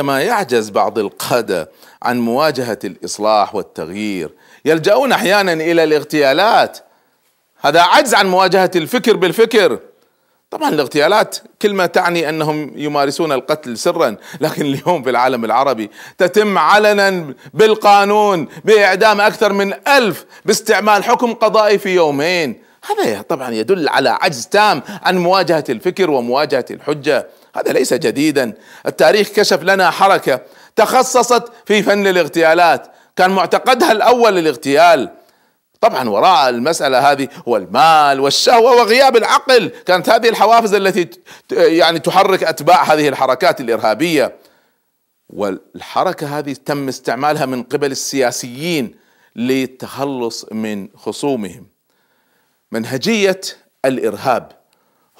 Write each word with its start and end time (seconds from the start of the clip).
عندما 0.00 0.22
يعجز 0.22 0.70
بعض 0.70 0.98
القادة 0.98 1.70
عن 2.02 2.20
مواجهة 2.20 2.78
الإصلاح 2.84 3.54
والتغيير 3.54 4.30
يلجؤون 4.64 5.12
أحيانا 5.12 5.52
إلى 5.52 5.84
الاغتيالات. 5.84 6.78
هذا 7.60 7.80
عجز 7.80 8.14
عن 8.14 8.26
مواجهة 8.26 8.70
الفكر 8.76 9.16
بالفكر. 9.16 9.78
طبعا 10.50 10.68
الاغتيالات 10.68 11.36
كلمة 11.62 11.86
تعني 11.86 12.28
أنهم 12.28 12.72
يمارسون 12.76 13.32
القتل 13.32 13.78
سرا 13.78 14.16
لكن 14.40 14.62
اليوم 14.62 15.02
في 15.02 15.10
العالم 15.10 15.44
العربي 15.44 15.90
تتم 16.18 16.58
علنا 16.58 17.34
بالقانون 17.54 18.48
بإعدام 18.64 19.20
أكثر 19.20 19.52
من 19.52 19.74
ألف 19.88 20.24
باستعمال 20.44 21.04
حكم 21.04 21.34
قضائي 21.34 21.78
في 21.78 21.94
يومين. 21.94 22.62
هذا 22.84 23.22
طبعا 23.22 23.50
يدل 23.50 23.88
على 23.88 24.08
عجز 24.08 24.46
تام 24.46 24.82
عن 25.02 25.18
مواجهة 25.18 25.64
الفكر 25.68 26.10
ومواجهة 26.10 26.64
الحجة. 26.70 27.28
هذا 27.56 27.72
ليس 27.72 27.94
جديدا. 27.94 28.54
التاريخ 28.86 29.28
كشف 29.28 29.62
لنا 29.62 29.90
حركة 29.90 30.40
تخصصت 30.76 31.52
في 31.66 31.82
فن 31.82 32.06
الاغتيالات. 32.06 32.86
كان 33.16 33.30
معتقدها 33.30 33.92
الأول 33.92 34.38
الاغتيال 34.38 35.10
طبعا 35.80 36.08
وراء 36.08 36.48
المسألة 36.48 37.12
هذه 37.12 37.28
هو 37.48 37.56
المال 37.56 38.20
والشهوة 38.20 38.76
وغياب 38.76 39.16
العقل. 39.16 39.68
كانت 39.86 40.08
هذه 40.08 40.28
الحوافز 40.28 40.74
التي 40.74 41.08
يعني 41.50 41.98
تحرك 41.98 42.44
أتباع 42.44 42.82
هذه 42.82 43.08
الحركات 43.08 43.60
الإرهابية. 43.60 44.36
والحركة 45.30 46.38
هذه 46.38 46.52
تم 46.52 46.88
استعمالها 46.88 47.46
من 47.46 47.62
قبل 47.62 47.90
السياسيين 47.90 48.94
للتخلص 49.36 50.46
من 50.52 50.88
خصومهم. 50.96 51.66
منهجية 52.72 53.40
الإرهاب. 53.84 54.59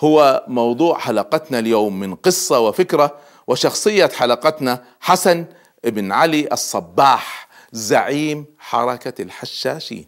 هو 0.01 0.45
موضوع 0.49 0.99
حلقتنا 0.99 1.59
اليوم 1.59 2.01
من 2.01 2.15
قصة 2.15 2.61
وفكرة 2.61 3.17
وشخصية 3.47 4.11
حلقتنا 4.15 4.85
حسن 5.01 5.45
بن 5.85 6.13
علي 6.13 6.49
الصباح 6.53 7.49
زعيم 7.73 8.45
حركة 8.59 9.23
الحشاشين. 9.23 10.07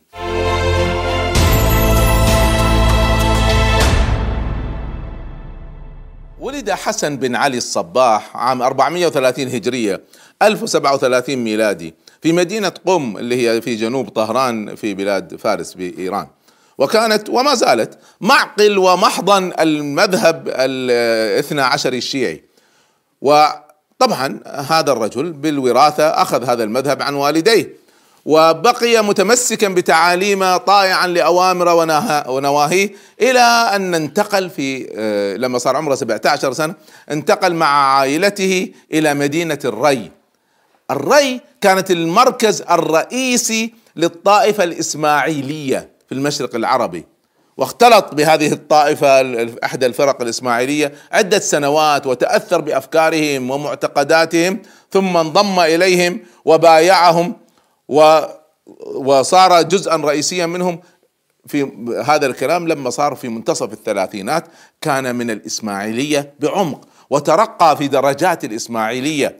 ولد 6.40 6.70
حسن 6.70 7.16
بن 7.16 7.36
علي 7.36 7.56
الصباح 7.56 8.36
عام 8.36 8.62
430 8.62 9.48
هجرية 9.48 10.00
1037 10.42 11.36
ميلادي 11.36 11.94
في 12.22 12.32
مدينة 12.32 12.68
قم 12.68 13.16
اللي 13.16 13.48
هي 13.48 13.60
في 13.60 13.74
جنوب 13.74 14.08
طهران 14.08 14.74
في 14.74 14.94
بلاد 14.94 15.36
فارس 15.36 15.74
بإيران. 15.74 16.26
وكانت 16.78 17.30
وما 17.30 17.54
زالت 17.54 17.98
معقل 18.20 18.78
ومحضن 18.78 19.52
المذهب 19.60 20.48
الاثنى 20.48 21.62
عشري 21.62 21.98
الشيعي. 21.98 22.44
وطبعا 23.22 24.40
هذا 24.46 24.92
الرجل 24.92 25.32
بالوراثة 25.32 26.22
أخذ 26.22 26.44
هذا 26.44 26.64
المذهب 26.64 27.02
عن 27.02 27.14
والديه 27.14 27.82
وبقي 28.24 29.04
متمسكا 29.04 29.68
بتعاليم 29.68 30.56
طائعا 30.56 31.06
لأوامر 31.06 31.68
ونواهيه 32.28 32.92
إلى 33.20 33.40
أن 33.76 33.94
انتقل 33.94 34.50
في 34.50 34.88
آه، 34.96 35.36
لما 35.36 35.58
صار 35.58 35.76
عمره 35.76 35.94
17 35.94 36.52
سنة 36.52 36.74
انتقل 37.10 37.54
مع 37.54 37.96
عائلته 37.96 38.72
إلى 38.92 39.14
مدينة 39.14 39.58
الري. 39.64 40.10
الري 40.90 41.40
كانت 41.60 41.90
المركز 41.90 42.62
الرئيسي 42.62 43.74
للطائفة 43.96 44.64
الإسماعيلية. 44.64 45.91
في 46.12 46.18
المشرق 46.18 46.54
العربي 46.54 47.06
واختلط 47.56 48.14
بهذه 48.14 48.52
الطائفة 48.52 49.20
أحد 49.64 49.84
الفرق 49.84 50.22
الإسماعيلية 50.22 50.92
عدة 51.12 51.38
سنوات 51.38 52.06
وتأثر 52.06 52.60
بأفكارهم 52.60 53.50
ومعتقداتهم 53.50 54.62
ثم 54.90 55.16
انضم 55.16 55.60
إليهم 55.60 56.20
وبايعهم 56.44 57.36
و 57.88 58.20
وصار 58.94 59.62
جزءا 59.62 59.96
رئيسيا 59.96 60.46
منهم 60.46 60.80
في 61.46 61.72
هذا 62.04 62.26
الكلام 62.26 62.68
لما 62.68 62.90
صار 62.90 63.14
في 63.14 63.28
منتصف 63.28 63.72
الثلاثينات 63.72 64.44
كان 64.80 65.16
من 65.16 65.30
الإسماعيلية 65.30 66.34
بعمق 66.40 66.88
وترقى 67.10 67.76
في 67.76 67.88
درجات 67.88 68.44
الإسماعيلية 68.44 69.38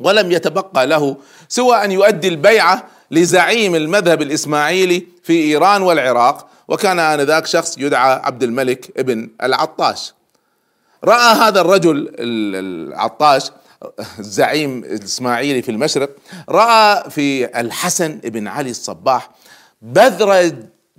ولم 0.00 0.32
يتبقى 0.32 0.86
له 0.86 1.16
سوى 1.48 1.84
أن 1.84 1.92
يؤدي 1.92 2.28
البيعة 2.28 2.86
لزعيم 3.10 3.74
المذهب 3.74 4.22
الإسماعيلي 4.22 5.06
في 5.22 5.32
إيران 5.32 5.82
والعراق 5.82 6.48
وكان 6.68 6.98
آنذاك 6.98 7.46
شخص 7.46 7.78
يدعى 7.78 8.20
عبد 8.24 8.42
الملك 8.42 8.90
ابن 8.96 9.28
العطاش. 9.42 10.14
رأى 11.04 11.34
هذا 11.34 11.60
الرجل 11.60 12.12
العطاش 12.18 13.50
الزعيم 14.18 14.84
الإسماعيلي 14.84 15.62
في 15.62 15.70
المشرق 15.70 16.10
رأى 16.48 17.10
في 17.10 17.60
الحسن 17.60 18.18
بن 18.24 18.48
علي 18.48 18.70
الصباح 18.70 19.30
بذرة 19.82 20.52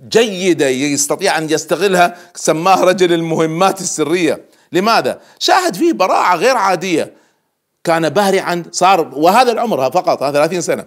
جيدة 0.08 0.68
يستطيع 0.68 1.38
أن 1.38 1.50
يستغلها 1.50 2.16
سماه 2.34 2.84
رجل 2.84 3.12
المهمات 3.12 3.80
السرية. 3.80 4.44
لماذا؟ 4.72 5.20
شاهد 5.38 5.74
فيه 5.74 5.92
براعة 5.92 6.36
غير 6.36 6.56
عادية. 6.56 7.14
كان 7.84 8.08
بارعا 8.08 8.62
صار 8.72 9.10
وهذا 9.14 9.52
العمر 9.52 9.90
فقط 9.90 10.22
هذا 10.22 10.32
30 10.32 10.60
سنة. 10.60 10.86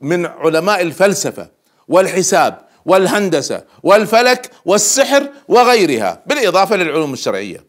من 0.00 0.26
علماء 0.26 0.82
الفلسفة 0.82 1.50
والحساب 1.88 2.66
والهندسة 2.86 3.64
والفلك 3.82 4.50
والسحر 4.64 5.28
وغيرها 5.48 6.22
بالإضافة 6.26 6.76
للعلوم 6.76 7.12
الشرعية. 7.12 7.64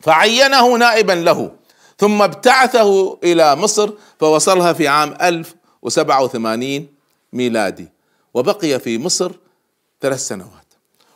فعينه 0.00 0.76
نائبا 0.76 1.12
له 1.12 1.50
ثم 1.98 2.22
ابتعثه 2.22 3.18
إلى 3.24 3.56
مصر 3.56 3.90
فوصلها 4.20 4.72
في 4.72 4.88
عام 4.88 5.16
1087 5.22 6.88
ميلادي 7.32 7.88
وبقي 8.34 8.80
في 8.80 8.98
مصر 8.98 9.32
ثلاث 10.00 10.20
سنوات. 10.20 10.50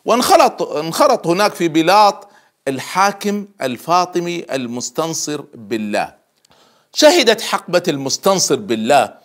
وانخرط 0.05 0.63
انخرط 0.63 1.27
هناك 1.27 1.55
في 1.55 1.69
بلاط 1.69 2.29
الحاكم 2.69 3.47
الفاطمي 3.63 4.45
المستنصر 4.53 5.41
بالله. 5.55 6.15
شهدت 6.95 7.41
حقبة 7.41 7.83
المستنصر 7.89 8.57
بالله 8.57 9.20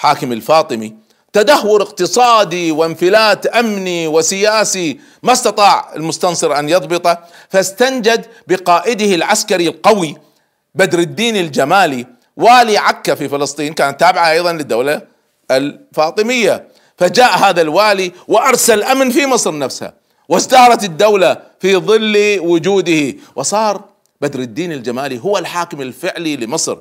حاكم 0.00 0.32
الفاطمي 0.32 0.94
تدهور 1.32 1.82
اقتصادي 1.82 2.72
وانفلات 2.72 3.46
أمني 3.46 4.08
وسياسي 4.08 5.00
ما 5.22 5.32
استطاع 5.32 5.94
المستنصر 5.96 6.58
أن 6.58 6.68
يضبطه 6.68 7.18
فاستنجد 7.48 8.26
بقائده 8.48 9.14
العسكري 9.14 9.68
القوي 9.68 10.16
بدر 10.74 10.98
الدين 10.98 11.36
الجمالي 11.36 12.06
والي 12.36 12.78
عكا 12.78 13.14
في 13.14 13.28
فلسطين 13.28 13.74
كانت 13.74 14.00
تابعة 14.00 14.30
أيضا 14.30 14.52
للدولة 14.52 15.02
الفاطمية. 15.50 16.68
فجاء 16.98 17.38
هذا 17.38 17.62
الوالي 17.62 18.12
وأرسل 18.28 18.82
أمن 18.82 19.10
في 19.10 19.26
مصر 19.26 19.58
نفسها 19.58 19.94
وازدهرت 20.28 20.84
الدولة 20.84 21.36
في 21.60 21.76
ظل 21.76 22.38
وجوده. 22.40 23.14
وصار 23.36 23.84
بدر 24.20 24.40
الدين 24.40 24.72
الجمالي 24.72 25.18
هو 25.24 25.38
الحاكم 25.38 25.80
الفعلي 25.80 26.36
لمصر 26.36 26.78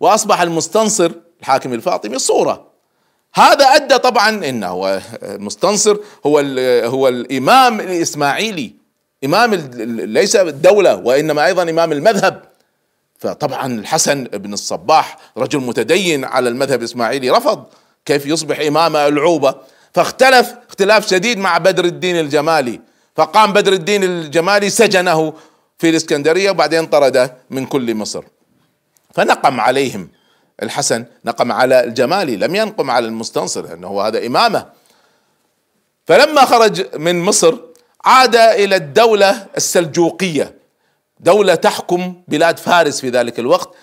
وأصبح 0.00 0.40
المستنصر 0.40 1.12
الحاكم 1.40 1.72
الفاطمي 1.72 2.18
صورة. 2.18 2.66
هذا 3.34 3.64
أدى 3.64 3.98
طبعا 3.98 4.28
إنه 4.48 5.02
المستنصر 5.22 5.96
هو 6.26 6.38
هو 6.84 7.08
الإمام 7.08 7.80
الإسماعيلي. 7.80 8.72
إمام 9.24 9.54
ليس 9.84 10.36
الدولة 10.36 10.96
وإنما 10.96 11.46
أيضا 11.46 11.62
إمام 11.62 11.92
المذهب. 11.92 12.42
فطبعا 13.18 13.66
الحسن 13.66 14.24
بن 14.24 14.52
الصباح 14.52 15.18
رجل 15.36 15.58
متدين 15.58 16.24
على 16.24 16.48
المذهب 16.48 16.78
الإسماعيلي 16.78 17.30
رفض 17.30 17.64
كيف 18.04 18.26
يصبح 18.26 18.60
إمام 18.60 18.96
العوبة. 18.96 19.54
فاختلف 19.94 20.54
اختلاف 20.68 21.08
شديد 21.10 21.38
مع 21.38 21.58
بدر 21.58 21.84
الدين 21.84 22.20
الجمالي. 22.20 22.80
فقام 23.16 23.52
بدر 23.52 23.72
الدين 23.72 24.04
الجمالي 24.04 24.70
سجنه 24.70 25.32
في 25.78 25.90
الإسكندرية 25.90 26.50
وبعدين 26.50 26.86
طرده 26.86 27.36
من 27.50 27.66
كل 27.66 27.94
مصر. 27.94 28.24
فنقم 29.14 29.60
عليهم. 29.60 30.08
الحسن 30.62 31.04
نقم 31.24 31.52
على 31.52 31.84
الجمالي 31.84 32.36
لم 32.36 32.54
ينقم 32.54 32.90
على 32.90 33.06
المستنصر 33.06 33.66
لأنه 33.66 33.88
هو 33.88 34.00
هذا 34.00 34.26
إمامه. 34.26 34.66
فلما 36.06 36.44
خرج 36.44 36.96
من 36.96 37.20
مصر 37.20 37.54
عاد 38.04 38.36
إلى 38.36 38.76
الدولة 38.76 39.46
السلجوقية. 39.56 40.54
دولة 41.20 41.54
تحكم 41.54 42.22
بلاد 42.28 42.58
فارس 42.58 43.00
في 43.00 43.10
ذلك 43.10 43.38
الوقت. 43.38 43.74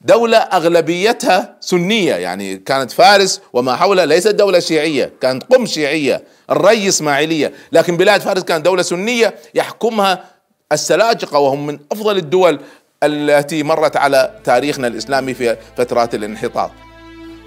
دولة 0.00 0.36
أغلبيتها 0.38 1.56
سنية 1.60 2.14
يعني 2.14 2.56
كانت 2.56 2.90
فارس 2.90 3.40
وما 3.52 3.76
حولها 3.76 4.06
ليست 4.06 4.28
دولة 4.28 4.58
شيعية 4.58 5.12
كانت 5.20 5.42
قم 5.42 5.66
شيعية 5.66 6.24
الري 6.50 6.88
إسماعيلية. 6.88 7.52
لكن 7.72 7.96
بلاد 7.96 8.20
فارس 8.20 8.42
كانت 8.42 8.64
دولة 8.64 8.82
سنية 8.82 9.34
يحكمها 9.54 10.24
السلاجقة 10.72 11.38
وهم 11.38 11.66
من 11.66 11.78
أفضل 11.92 12.16
الدول 12.16 12.60
التي 13.02 13.62
مرت 13.62 13.96
على 13.96 14.30
تاريخنا 14.44 14.86
الإسلامي 14.86 15.34
في 15.34 15.56
فترات 15.76 16.14
الانحطاط. 16.14 16.70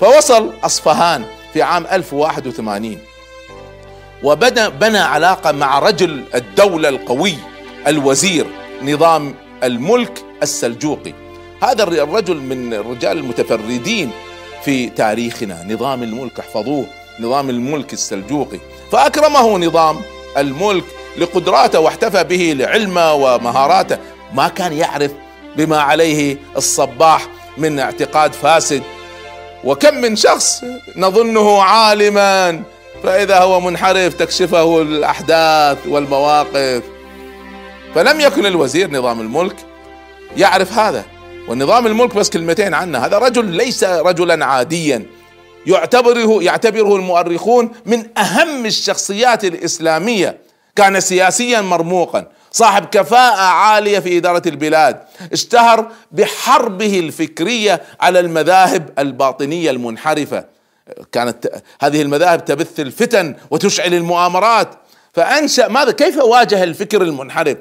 فوصل 0.01 0.51
أصفهان 0.63 1.23
في 1.53 1.61
عام 1.61 1.85
1081 1.91 2.97
وبنى 4.23 4.69
بنى 4.69 4.97
علاقة 4.97 5.51
مع 5.51 5.79
رجل 5.79 6.23
الدولة 6.35 6.89
القوي 6.89 7.35
الوزير 7.87 8.45
نظام 8.81 9.33
الملك 9.63 10.23
السلجوقي. 10.43 11.13
هذا 11.63 11.83
الرجل 11.83 12.37
من 12.37 12.73
الرجال 12.73 13.17
المتفردين 13.17 14.11
في 14.63 14.89
تاريخنا. 14.89 15.63
نظام 15.69 16.03
الملك 16.03 16.39
احفظوه 16.39 16.85
نظام 17.19 17.49
الملك 17.49 17.93
السلجوقي. 17.93 18.59
فأكرمه 18.91 19.57
نظام 19.57 20.01
الملك 20.37 20.83
لقدراته 21.17 21.79
واحتفى 21.79 22.23
به 22.23 22.55
لعلمه 22.57 23.13
ومهاراته. 23.13 23.97
ما 24.33 24.47
كان 24.47 24.73
يعرف 24.73 25.11
بما 25.57 25.81
عليه 25.81 26.37
الصباح 26.57 27.27
من 27.57 27.79
اعتقاد 27.79 28.33
فاسد. 28.33 28.83
وكم 29.63 29.95
من 29.95 30.15
شخص 30.15 30.61
نظنه 30.95 31.61
عالما 31.63 32.63
فإذا 33.03 33.39
هو 33.39 33.59
منحرف 33.59 34.13
تكشفه 34.13 34.81
الأحداث 34.81 35.77
والمواقف. 35.87 36.83
فلم 37.95 38.21
يكن 38.21 38.45
الوزير 38.45 38.91
نظام 38.91 39.21
الملك 39.21 39.55
يعرف 40.37 40.73
هذا. 40.73 41.05
والنظام 41.47 41.87
الملك 41.87 42.15
بس 42.15 42.29
كلمتين 42.29 42.73
عنه. 42.73 42.99
هذا 43.05 43.17
رجل 43.17 43.45
ليس 43.45 43.83
رجلا 43.83 44.45
عاديا. 44.45 45.05
يعتبره 45.67 46.43
يعتبره 46.43 46.95
المؤرخون 46.95 47.71
من 47.85 48.17
أهم 48.17 48.65
الشخصيات 48.65 49.45
الإسلامية. 49.45 50.37
كان 50.75 50.99
سياسيا 50.99 51.61
مرموقا. 51.61 52.27
صاحب 52.55 52.85
كفاءة 52.85 53.41
عالية 53.41 53.99
في 53.99 54.17
إدارة 54.17 54.41
البلاد. 54.45 55.01
اشتهر 55.33 55.91
بحربه 56.11 56.99
الفكرية 56.99 57.81
على 58.01 58.19
المذاهب 58.19 58.89
الباطنية 58.99 59.71
المنحرفة. 59.71 60.45
كانت 61.11 61.47
هذه 61.81 62.01
المذاهب 62.01 62.45
تبث 62.45 62.79
الفتن 62.79 63.35
وتشعل 63.51 63.93
المؤامرات. 63.93 64.69
فأنشأ 65.13 65.67
ماذا 65.67 65.91
كيف 65.91 66.17
واجه 66.17 66.63
الفكر 66.63 67.01
المنحرف؟ 67.01 67.57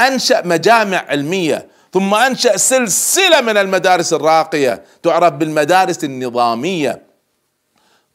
أنشأ 0.00 0.42
مجامع 0.44 1.04
علمية 1.08 1.66
ثم 1.92 2.14
أنشأ 2.14 2.56
سلسلة 2.56 3.40
من 3.40 3.56
المدارس 3.56 4.12
الراقية. 4.12 4.84
تعرف 5.02 5.32
بالمدارس 5.32 6.04
النظامية. 6.04 7.02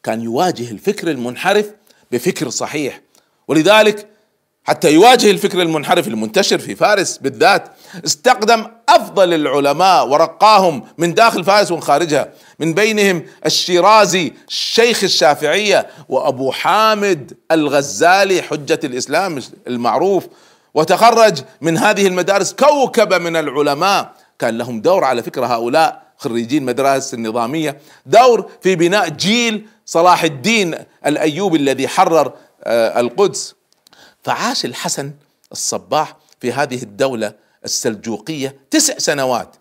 كان 0.04 0.22
يواجه 0.22 0.72
الفكر 0.72 1.08
المنحرف 1.08 1.66
بفكر 2.12 2.50
صحيح. 2.50 3.02
ولذلك 3.48 4.13
حتى 4.66 4.94
يواجه 4.94 5.32
الفكر 5.32 5.62
المنحرف 5.62 6.08
المنتشر 6.08 6.58
في 6.58 6.76
فارس 6.76 7.18
بالذات. 7.18 7.68
استقدم 8.06 8.66
أفضل 8.90 9.34
العلماء 9.34 10.08
ورقاهم 10.08 10.84
من 10.98 11.14
داخل 11.14 11.44
فارس 11.44 11.72
ومن 11.72 11.82
خارجها 11.82 12.30
من 12.60 12.74
بينهم 12.74 13.24
الشيرازي 13.46 14.34
شيخ 14.48 15.04
الشافعية 15.04 15.88
وأبو 16.10 16.52
حامد 16.52 17.34
الغزالي 17.52 18.42
حجة 18.42 18.80
الإسلام 18.84 19.40
المعروف. 19.68 20.28
وتخرج 20.74 21.40
من 21.62 21.78
هذه 21.78 22.08
المدارس 22.08 22.54
كوكبه 22.54 23.18
من 23.18 23.36
العلماء. 23.36 24.14
كان 24.40 24.58
لهم 24.58 24.82
دور 24.82 25.04
على 25.04 25.24
فكرة 25.24 25.46
هؤلاء 25.46 26.04
خريجين 26.18 26.64
مدارس 26.64 27.14
النظامية. 27.14 27.78
دور 28.06 28.50
في 28.62 28.76
بناء 28.76 29.10
جيل 29.10 29.66
صلاح 29.86 30.24
الدين 30.24 30.76
الأيوبي 31.06 31.58
الذي 31.58 31.88
حرر 31.88 32.34
آه، 32.64 33.00
القدس. 33.00 33.56
فعاش 34.24 34.66
الحسن 34.66 35.12
الصباح 35.52 36.16
في 36.40 36.52
هذه 36.52 36.84
الدولة 36.84 37.34
السلجوقية 37.66 38.56
تسع 38.72 38.98
سنوات 38.98 39.56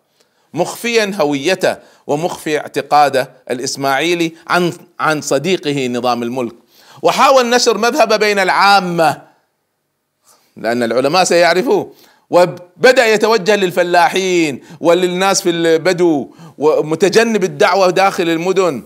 مخفيا 0.55 1.13
هويته 1.15 1.77
ومخفي 2.07 2.59
اعتقاده 2.59 3.31
الإسماعيلي 3.51 4.33
عن 4.49 4.73
عن 5.01 5.21
صديقه 5.21 5.87
نظام 5.87 6.23
الملك. 6.23 6.55
وحاول 7.03 7.51
نشر 7.51 7.79
مذهبه 7.79 8.17
بين 8.17 8.39
العامة 8.39 9.23
لأن 10.57 10.83
العلماء 10.83 11.25
سيعرفوه 11.25 11.93
وبدأ 12.31 13.07
يتوجه 13.07 13.57
للفلاحين 13.57 14.65
وللناس 14.81 15.43
في 15.43 15.51
البدو 15.51 16.31
ومتجنب 16.59 17.45
الدعوة 17.45 17.91
داخل 17.91 18.29
المدن. 18.29 18.83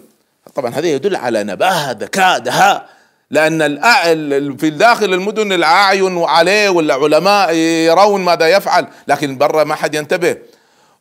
طبعا 0.54 0.74
هذا 0.74 0.86
يدل 0.86 1.16
على 1.16 1.44
نباهه 1.44 1.92
ذكاء 1.92 2.38
دهاء. 2.38 2.95
لأن 3.30 4.56
في 4.56 4.70
داخل 4.70 5.14
المدن 5.14 5.52
الأعين 5.52 6.24
عليه 6.24 6.68
والعلماء 6.68 7.54
يرون 7.54 8.20
ماذا 8.20 8.48
يفعل 8.48 8.86
لكن 9.08 9.38
برا 9.38 9.64
ما 9.64 9.74
حد 9.74 9.94
ينتبه. 9.94 10.36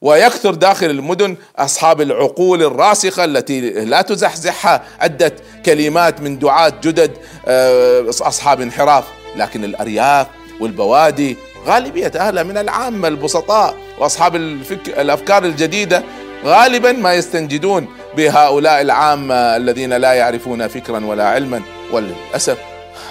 ويكثر 0.02 0.54
داخل 0.54 0.86
المدن 0.86 1.36
أصحاب 1.58 2.02
العقول 2.02 2.64
الراسخة 2.64 3.24
التي 3.26 3.62
لا 3.70 4.02
تزحزحها 4.02 4.84
عدة 5.00 5.34
كلمات 5.66 6.22
من 6.22 6.40
دعاة 6.40 6.74
جدد 6.84 7.12
آه، 7.48 8.10
أصحاب 8.10 8.62
انحراف. 8.62 9.04
لكن 9.36 9.64
الأرياف 9.64 10.28
والبوادي 10.60 11.38
غالبية 11.66 12.12
أهلها 12.16 12.44
من 12.44 12.58
العامة 12.58 13.08
البسطاء 13.08 13.76
وأصحاب 14.00 14.36
الفك... 14.36 15.00
الأفكار 15.00 15.46
الجديدة 15.46 16.04
غالبا 16.46 16.92
ما 16.92 17.14
يستنجدون 17.14 17.88
بهؤلاء 18.18 18.82
العامة 18.82 19.36
الذين 19.36 19.94
لا 19.94 20.14
يعرفون 20.14 20.68
فكرا 20.68 21.06
ولا 21.06 21.28
علما. 21.28 21.62
وللأسف 21.92 22.58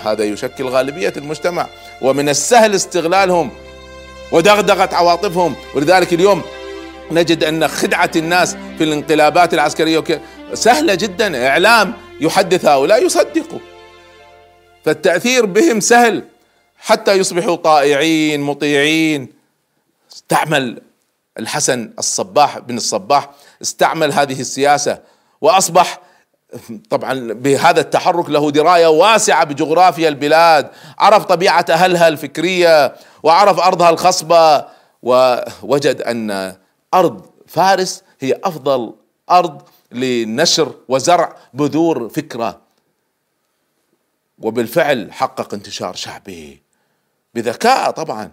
هذا 0.05 0.25
يشكل 0.25 0.65
غالبية 0.65 1.13
المجتمع 1.17 1.67
ومن 2.03 2.29
السهل 2.29 2.75
استغلالهم 2.75 3.51
ودغدغة 4.33 4.95
عواطفهم. 4.95 5.55
ولذلك 5.75 6.13
اليوم 6.13 6.43
نجد 7.11 7.45
أن 7.45 7.69
خدعة 7.69 8.11
الناس 8.17 8.57
في 8.79 8.85
الانقلابات 8.85 9.55
العسكرية 9.55 10.23
سهلة 10.55 10.95
جدا. 10.95 11.49
إعلام 11.49 11.93
يحدث 12.21 12.65
هؤلاء 12.65 13.05
يصدقوا 13.07 13.59
فالتأثير 14.85 15.47
بهم 15.47 15.81
سهل. 15.81 16.25
حتى 16.79 17.13
يصبحوا 17.13 17.57
طائعين 17.57 18.41
مطيعين. 18.41 19.29
استعمل 20.13 20.83
الحسن 21.39 21.91
الصباح 21.99 22.59
بن 22.59 22.77
الصباح 22.77 23.31
استعمل 23.63 24.13
هذه 24.13 24.41
السياسة 24.41 24.99
وأصبح 25.41 26.01
طبعا 26.91 27.33
بهذا 27.33 27.81
التحرك 27.81 28.31
له 28.31 28.51
دراية 28.51 28.87
واسعة 28.87 29.45
بجغرافيا 29.45 30.09
البلاد، 30.09 30.71
عرف 30.99 31.25
طبيعة 31.25 31.67
أهلها 31.71 32.09
الفكرية، 32.09 32.95
وعرف 33.23 33.61
أرضها 33.61 33.91
الخصبة، 33.91 34.65
ووجد 35.03 36.03
أن 36.03 36.57
أرض 36.95 37.27
فارس 37.47 38.03
هي 38.21 38.41
أفضل 38.45 38.95
أرض 39.31 39.63
لنشر 39.93 40.75
وزرع 40.89 41.37
بذور 41.55 42.09
فكرة. 42.09 42.61
وبالفعل 44.39 45.13
حقق 45.13 45.55
انتشار 45.55 45.95
شعبي 45.95 46.63
بذكاء 47.35 47.91
طبعا 47.91 48.33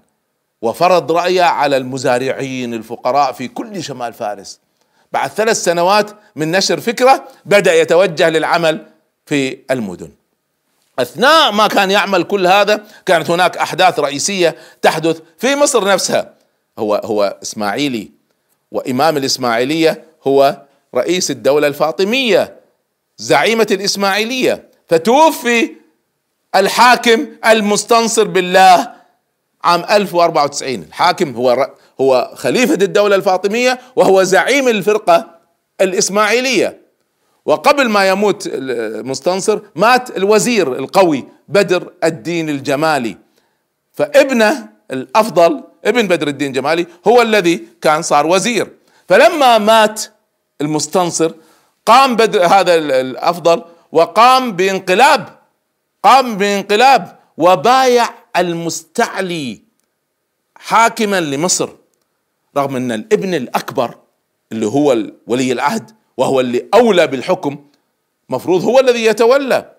وفرض 0.61 1.11
رأيه 1.11 1.43
على 1.43 1.77
المزارعين 1.77 2.73
الفقراء 2.73 3.31
في 3.31 3.47
كل 3.47 3.83
شمال 3.83 4.13
فارس. 4.13 4.59
بعد 5.11 5.29
ثلاث 5.29 5.63
سنوات 5.63 6.11
من 6.35 6.51
نشر 6.51 6.79
فكرة 6.79 7.27
بدأ 7.45 7.73
يتوجه 7.73 8.29
للعمل 8.29 8.87
في 9.25 9.57
المدن. 9.71 10.09
أثناء 10.99 11.51
ما 11.51 11.67
كان 11.67 11.91
يعمل 11.91 12.23
كل 12.23 12.47
هذا 12.47 12.85
كانت 13.05 13.29
هناك 13.29 13.57
أحداث 13.57 13.99
رئيسية 13.99 14.55
تحدث 14.81 15.19
في 15.37 15.55
مصر 15.55 15.87
نفسها. 15.87 16.33
هو 16.79 16.95
هو 16.95 17.37
إسماعيلي 17.43 18.11
وإمام 18.71 19.17
الإسماعيلية 19.17 20.03
هو 20.27 20.61
رئيس 20.95 21.31
الدولة 21.31 21.67
الفاطمية 21.67 22.55
زعيمة 23.17 23.67
الإسماعيلية. 23.71 24.69
فتوفي 24.87 25.71
الحاكم 26.55 27.27
المستنصر 27.45 28.23
بالله 28.27 28.91
عام 29.63 29.85
1094 29.89 30.73
الحاكم 30.73 31.35
هو 31.35 31.69
هو 32.01 32.31
خليفة 32.35 32.73
الدولة 32.73 33.15
الفاطمية 33.15 33.79
وهو 33.95 34.23
زعيم 34.23 34.67
الفرقة 34.67 35.39
الإسماعيلية. 35.81 36.81
وقبل 37.45 37.89
ما 37.89 38.09
يموت 38.09 38.47
المستنصر 38.47 39.59
مات 39.75 40.17
الوزير 40.17 40.75
القوي 40.75 41.27
بدر 41.47 41.93
الدين 42.03 42.49
الجمالي. 42.49 43.17
فابنه 43.93 44.69
الأفضل 44.91 45.63
ابن 45.85 46.07
بدر 46.07 46.27
الدين 46.27 46.47
الجمالي 46.47 46.87
هو 47.07 47.21
الذي 47.21 47.67
كان 47.81 48.01
صار 48.01 48.27
وزير. 48.27 48.67
فلما 49.09 49.57
مات 49.57 50.03
المستنصر 50.61 51.31
قام 51.85 52.15
بدر 52.15 52.45
هذا 52.45 52.75
الأفضل 52.75 53.63
وقام 53.91 54.51
بانقلاب 54.51 55.39
قام 56.03 56.37
بانقلاب 56.37 57.19
وبايع 57.37 58.09
المستعلي 58.37 59.61
حاكما 60.55 61.21
لمصر. 61.21 61.69
رغم 62.57 62.75
أن 62.75 62.91
الابن 62.91 63.33
الأكبر 63.33 63.97
اللي 64.51 64.65
هو 64.65 64.97
ولي 65.27 65.51
العهد 65.51 65.91
وهو 66.17 66.39
اللي 66.39 66.67
أولى 66.73 67.07
بالحكم 67.07 67.65
مفروض 68.29 68.63
هو 68.63 68.79
الذي 68.79 69.05
يتولى. 69.05 69.71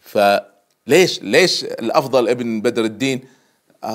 فليش 0.00 1.22
ليش 1.22 1.64
الأفضل 1.64 2.28
ابن 2.28 2.60
بدر 2.60 2.84
الدين 2.84 3.20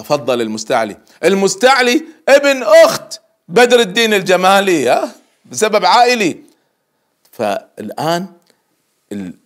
فضل 0.03 0.41
المستعلي؟ 0.41 0.97
المستعلي 1.23 2.05
ابن 2.29 2.63
أخت 2.63 3.21
بدر 3.47 3.79
الدين 3.79 4.13
الجمالي 4.13 4.89
ها؟ 4.89 5.11
بسبب 5.51 5.85
عائلي. 5.85 6.37
فالآن 7.31 8.27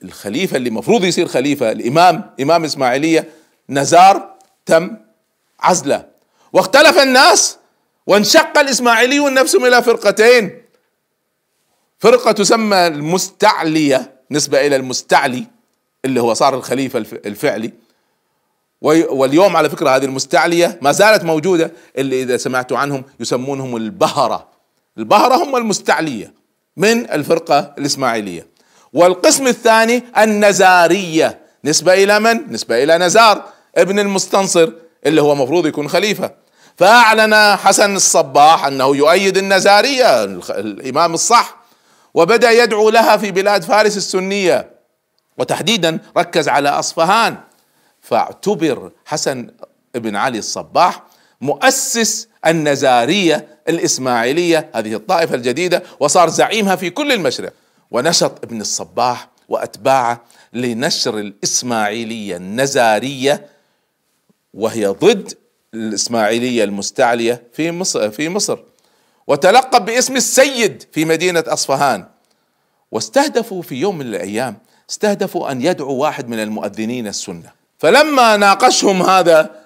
الخليفة 0.04 0.58
اللي 0.58 0.70
المفروض 0.70 1.04
يصير 1.04 1.28
خليفة 1.28 1.72
الامام 1.72 2.32
إمام 2.42 2.64
إسماعيلية 2.64 3.30
نزار 3.70 4.36
تم 4.66 4.98
عزله. 5.60 6.06
واختلف 6.54 6.98
الناس 7.00 7.58
وانشق 8.08 8.58
الإسماعيليون 8.58 9.34
نفسهم 9.34 9.66
إلى 9.66 9.84
فرقتين. 9.84 10.62
فرقة 12.00 12.32
تسمى 12.32 12.88
المستعلية 12.88 14.12
نسبة 14.32 14.68
إلى 14.68 14.76
المستعلي 14.76 15.46
اللي 16.06 16.22
هو 16.22 16.34
صار 16.34 16.56
الخليفة 16.56 17.00
الفعلي. 17.26 17.74
واليوم 18.82 19.58
على 19.58 19.70
فكرة 19.70 19.90
هذه 19.90 20.06
المستعلية 20.06 20.80
ما 20.82 20.92
زالت 20.92 21.24
موجودة 21.24 21.72
اللي 21.98 22.22
إذا 22.22 22.38
سمعتوا 22.38 22.78
عنهم 22.78 23.04
يسمونهم 23.20 23.76
البهرة. 23.76 24.48
البهرة 24.98 25.36
هم 25.36 25.56
المستعلية 25.56 26.34
من 26.78 27.12
الفرقة 27.12 27.74
الإسماعيلية. 27.78 28.48
والقسم 28.94 29.48
الثاني 29.48 30.04
النزارية 30.18 31.40
نسبة 31.66 31.94
إلى 31.94 32.20
من؟ 32.20 32.54
نسبة 32.54 32.84
إلى 32.84 32.98
نزار 32.98 33.46
ابن 33.76 34.00
المستنصر 34.00 34.72
اللي 35.06 35.22
هو 35.22 35.36
مفروض 35.36 35.66
يكون 35.66 35.90
خليفة. 35.90 36.45
فأعلن 36.78 37.56
حسن 37.56 37.96
الصباح 37.96 38.66
أنه 38.66 38.96
يؤيد 38.96 39.38
النزارية 39.38 40.24
الإمام 40.50 41.14
الصح 41.14 41.58
وبدأ 42.14 42.52
يدعو 42.52 42.90
لها 42.90 43.18
في 43.18 43.32
بلاد 43.32 43.64
فارس 43.64 43.98
السنية. 43.98 44.76
وتحديدا 45.38 46.00
ركز 46.18 46.50
على 46.50 46.70
أصفهان. 46.70 47.38
فاعتبر 48.02 48.92
حسن 49.06 49.48
بن 49.96 50.16
علي 50.16 50.38
الصباح 50.38 51.04
مؤسس 51.42 52.28
النزارية 52.46 53.48
الإسماعيلية 53.70 54.70
هذه 54.76 54.96
الطائفة 54.96 55.36
الجديدة 55.36 55.84
وصار 56.00 56.30
زعيمها 56.30 56.76
في 56.76 56.90
كل 56.90 57.12
المشرق. 57.12 57.54
ونشط 57.92 58.44
ابن 58.44 58.62
الصباح 58.62 59.28
وأتباعه 59.50 60.22
لنشر 60.54 61.18
الإسماعيلية 61.18 62.38
النزارية 62.38 63.48
وهي 64.54 64.88
ضد 64.88 65.34
الإسماعيلية 65.76 66.64
المستعلية 66.64 67.44
في 67.54 67.72
مصر 67.72 68.12
في 68.12 68.30
مصر. 68.30 68.58
وتلقب 69.28 69.86
باسم 69.86 70.16
السيد 70.16 70.84
في 70.92 71.06
مدينة 71.06 71.44
أصفهان. 71.48 72.06
واستهدفوا 72.92 73.62
في 73.62 73.76
يوم 73.76 73.98
من 73.98 74.06
الأيام 74.06 74.58
استهدفوا 74.90 75.52
أن 75.52 75.62
يدعوا 75.62 76.02
واحد 76.02 76.30
من 76.30 76.40
المؤذنين 76.40 77.08
السنة. 77.08 77.52
فلما 77.80 78.38
ناقشهم 78.38 79.02
هذا 79.02 79.66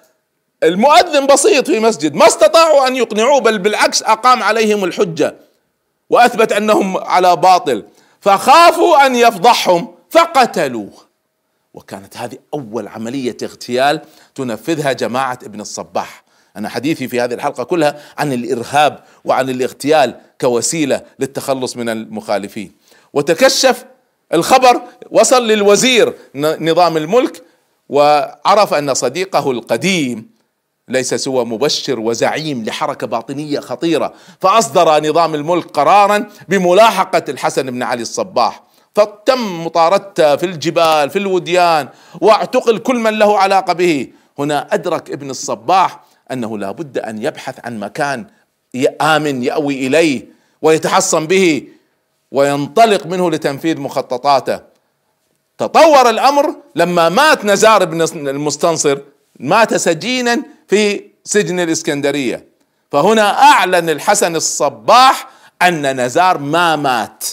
المؤذن 0.62 1.26
بسيط 1.26 1.66
في 1.66 1.80
مسجد 1.80 2.14
ما 2.14 2.26
استطاعوا 2.26 2.86
أن 2.86 2.96
يقنعوه 2.96 3.40
بل 3.40 3.58
بالعكس 3.58 4.02
أقام 4.02 4.42
عليهم 4.42 4.84
الحجة. 4.84 5.34
وأثبت 6.10 6.52
أنهم 6.52 6.96
على 6.96 7.36
باطل. 7.36 7.84
فخافوا 8.20 9.06
أن 9.06 9.14
يفضحهم 9.14 9.94
فقتلوه. 10.10 11.09
وكانت 11.74 12.16
هذه 12.16 12.38
أول 12.54 12.88
عملية 12.88 13.36
اغتيال 13.42 14.00
تنفذها 14.34 14.92
جماعة 14.92 15.38
ابن 15.42 15.60
الصباح. 15.60 16.24
أنا 16.56 16.68
حديثي 16.68 17.08
في 17.08 17.20
هذه 17.20 17.34
الحلقة 17.34 17.64
كلها 17.64 18.00
عن 18.18 18.32
الإرهاب 18.32 19.04
وعن 19.24 19.50
الاغتيال 19.50 20.20
كوسيلة 20.40 21.02
للتخلص 21.18 21.76
من 21.76 21.88
المخالفين. 21.88 22.72
وتكشف 23.12 23.84
الخبر 24.34 24.82
وصل 25.10 25.46
للوزير 25.46 26.14
نظام 26.34 26.96
الملك 26.96 27.42
وعرف 27.88 28.74
أن 28.74 28.94
صديقه 28.94 29.50
القديم 29.50 30.30
ليس 30.88 31.14
سوى 31.14 31.44
مبشر 31.44 32.00
وزعيم 32.00 32.64
لحركة 32.64 33.06
باطنية 33.06 33.60
خطيرة 33.60 34.14
فأصدر 34.40 35.08
نظام 35.08 35.34
الملك 35.34 35.66
قرارا 35.66 36.28
بملاحقة 36.48 37.24
الحسن 37.28 37.70
بن 37.70 37.82
علي 37.82 38.02
الصباح. 38.02 38.62
فتم 38.94 39.64
مطاردته 39.64 40.36
في 40.36 40.46
الجبال 40.46 41.10
في 41.10 41.18
الوديان 41.18 41.88
واعتقل 42.20 42.78
كل 42.78 42.96
من 42.96 43.18
له 43.18 43.38
علاقة 43.38 43.72
به. 43.72 44.08
هنا 44.38 44.74
أدرك 44.74 45.10
ابن 45.10 45.30
الصباح 45.30 46.00
أنه 46.32 46.58
لا 46.58 46.70
بد 46.70 46.98
أن 46.98 47.22
يبحث 47.22 47.54
عن 47.64 47.78
مكان 47.78 48.26
آمن 49.00 49.42
يأوي 49.42 49.86
إليه 49.86 50.26
ويتحصن 50.62 51.26
به 51.26 51.68
وينطلق 52.32 53.06
منه 53.06 53.30
لتنفيذ 53.30 53.80
مخططاته. 53.80 54.60
تطور 55.58 56.10
الأمر 56.10 56.54
لما 56.76 57.08
مات 57.08 57.44
نزار 57.44 57.84
بن 57.84 58.02
المستنصر 58.28 58.98
مات 59.40 59.74
سجينا 59.74 60.42
في 60.68 61.04
سجن 61.24 61.60
الإسكندرية. 61.60 62.44
فهنا 62.92 63.42
أعلن 63.42 63.90
الحسن 63.90 64.36
الصباح 64.36 65.28
أن 65.62 66.00
نزار 66.00 66.38
ما 66.38 66.76
مات. 66.76 67.24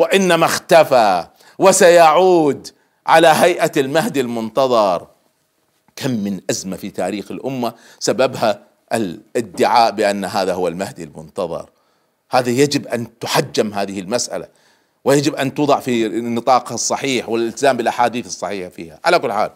وإنما 0.00 0.46
اختفى 0.46 1.26
وسيعود 1.58 2.68
على 3.06 3.28
هيئة 3.28 3.72
المهدي 3.76 4.20
المنتظر. 4.20 5.06
كم 5.96 6.10
من 6.10 6.40
أزمة 6.50 6.76
في 6.76 6.90
تاريخ 6.90 7.30
الأمة 7.30 7.74
سببها 7.98 8.62
الادعاء 8.92 9.90
بأن 9.90 10.24
هذا 10.24 10.54
هو 10.54 10.68
المهدي 10.68 11.04
المنتظر. 11.04 11.70
هذا 12.30 12.50
يجب 12.50 12.86
أن 12.86 13.18
تحجم 13.18 13.74
هذه 13.74 14.00
المسألة 14.00 14.48
ويجب 15.04 15.34
أن 15.34 15.54
توضع 15.54 15.80
في 15.80 16.08
نطاقها 16.08 16.74
الصحيح 16.74 17.28
والالتزام 17.28 17.76
بالأحاديث 17.76 18.26
الصحيحة 18.26 18.70
فيها. 18.70 19.00
على 19.04 19.18
كل 19.18 19.32
حال 19.32 19.50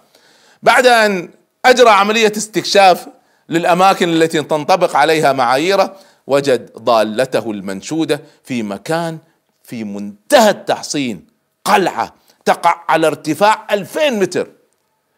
بعد 0.62 0.86
أن 0.86 1.28
أجرى 1.64 1.90
عملية 1.90 2.32
استكشاف 2.36 3.06
للأماكن 3.48 4.08
التي 4.08 4.42
تنطبق 4.42 4.96
عليها 4.96 5.32
معاييره 5.32 5.96
وجد 6.26 6.72
ضالته 6.78 7.50
المنشودة 7.50 8.20
في 8.44 8.62
مكان 8.62 9.18
في 9.64 9.84
منتهى 9.84 10.50
التحصين 10.50 11.26
قلعة 11.64 12.14
تقع 12.44 12.84
على 12.88 13.06
ارتفاع 13.06 13.66
2000 13.70 14.10
متر. 14.10 14.48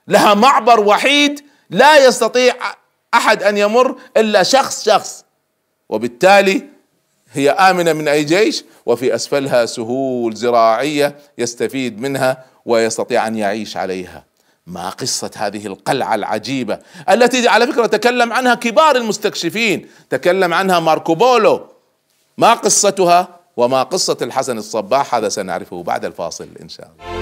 لها 0.09 0.35
معبر 0.35 0.81
وحيد 0.81 1.45
لا 1.71 2.07
يستطيع 2.07 2.55
أحد 3.15 3.43
أن 3.43 3.57
يمر 3.57 3.97
إلا 4.17 4.43
شخص 4.43 4.85
شخص. 4.85 5.25
وبالتالي 5.89 6.63
هي 7.33 7.51
آمنة 7.51 7.93
من 7.93 8.09
أي 8.09 8.25
جيش 8.25 8.65
وفي 8.87 9.15
أسفلها 9.15 9.67
سهول 9.67 10.35
زراعية 10.35 11.17
يستفيد 11.39 12.01
منها 12.01 12.45
ويستطيع 12.65 13.27
أن 13.27 13.37
يعيش 13.37 13.77
عليها. 13.77 14.25
ما 14.67 14.91
قصة 14.91 15.31
هذه 15.37 15.67
القلعة 15.67 16.15
العجيبة 16.15 16.79
التي 17.11 17.49
على 17.49 17.67
فكرة 17.67 17.87
تكلم 17.87 18.33
عنها 18.33 18.55
كبار 18.55 18.97
المستكشفين 18.97 19.89
تكلم 20.11 20.55
عنها 20.55 20.81
ماركو 20.81 21.15
بولو. 21.15 21.67
ما 22.39 22.55
قصتها؟ 22.55 23.36
وما 23.57 23.83
قصة 23.83 24.17
الحسن 24.23 24.59
الصباح 24.59 25.15
هذا 25.15 25.29
سنعرفه 25.29 25.83
بعد 25.83 26.05
الفاصل 26.05 26.49
إن 26.63 26.69
شاء 26.69 26.91
الله. 26.93 27.17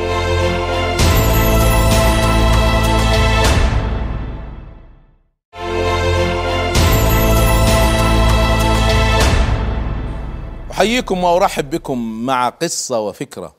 أحييكم 10.70 11.24
وأرحب 11.24 11.70
بكم 11.70 12.26
مع 12.26 12.48
قصة 12.48 13.00
وفكرة. 13.00 13.54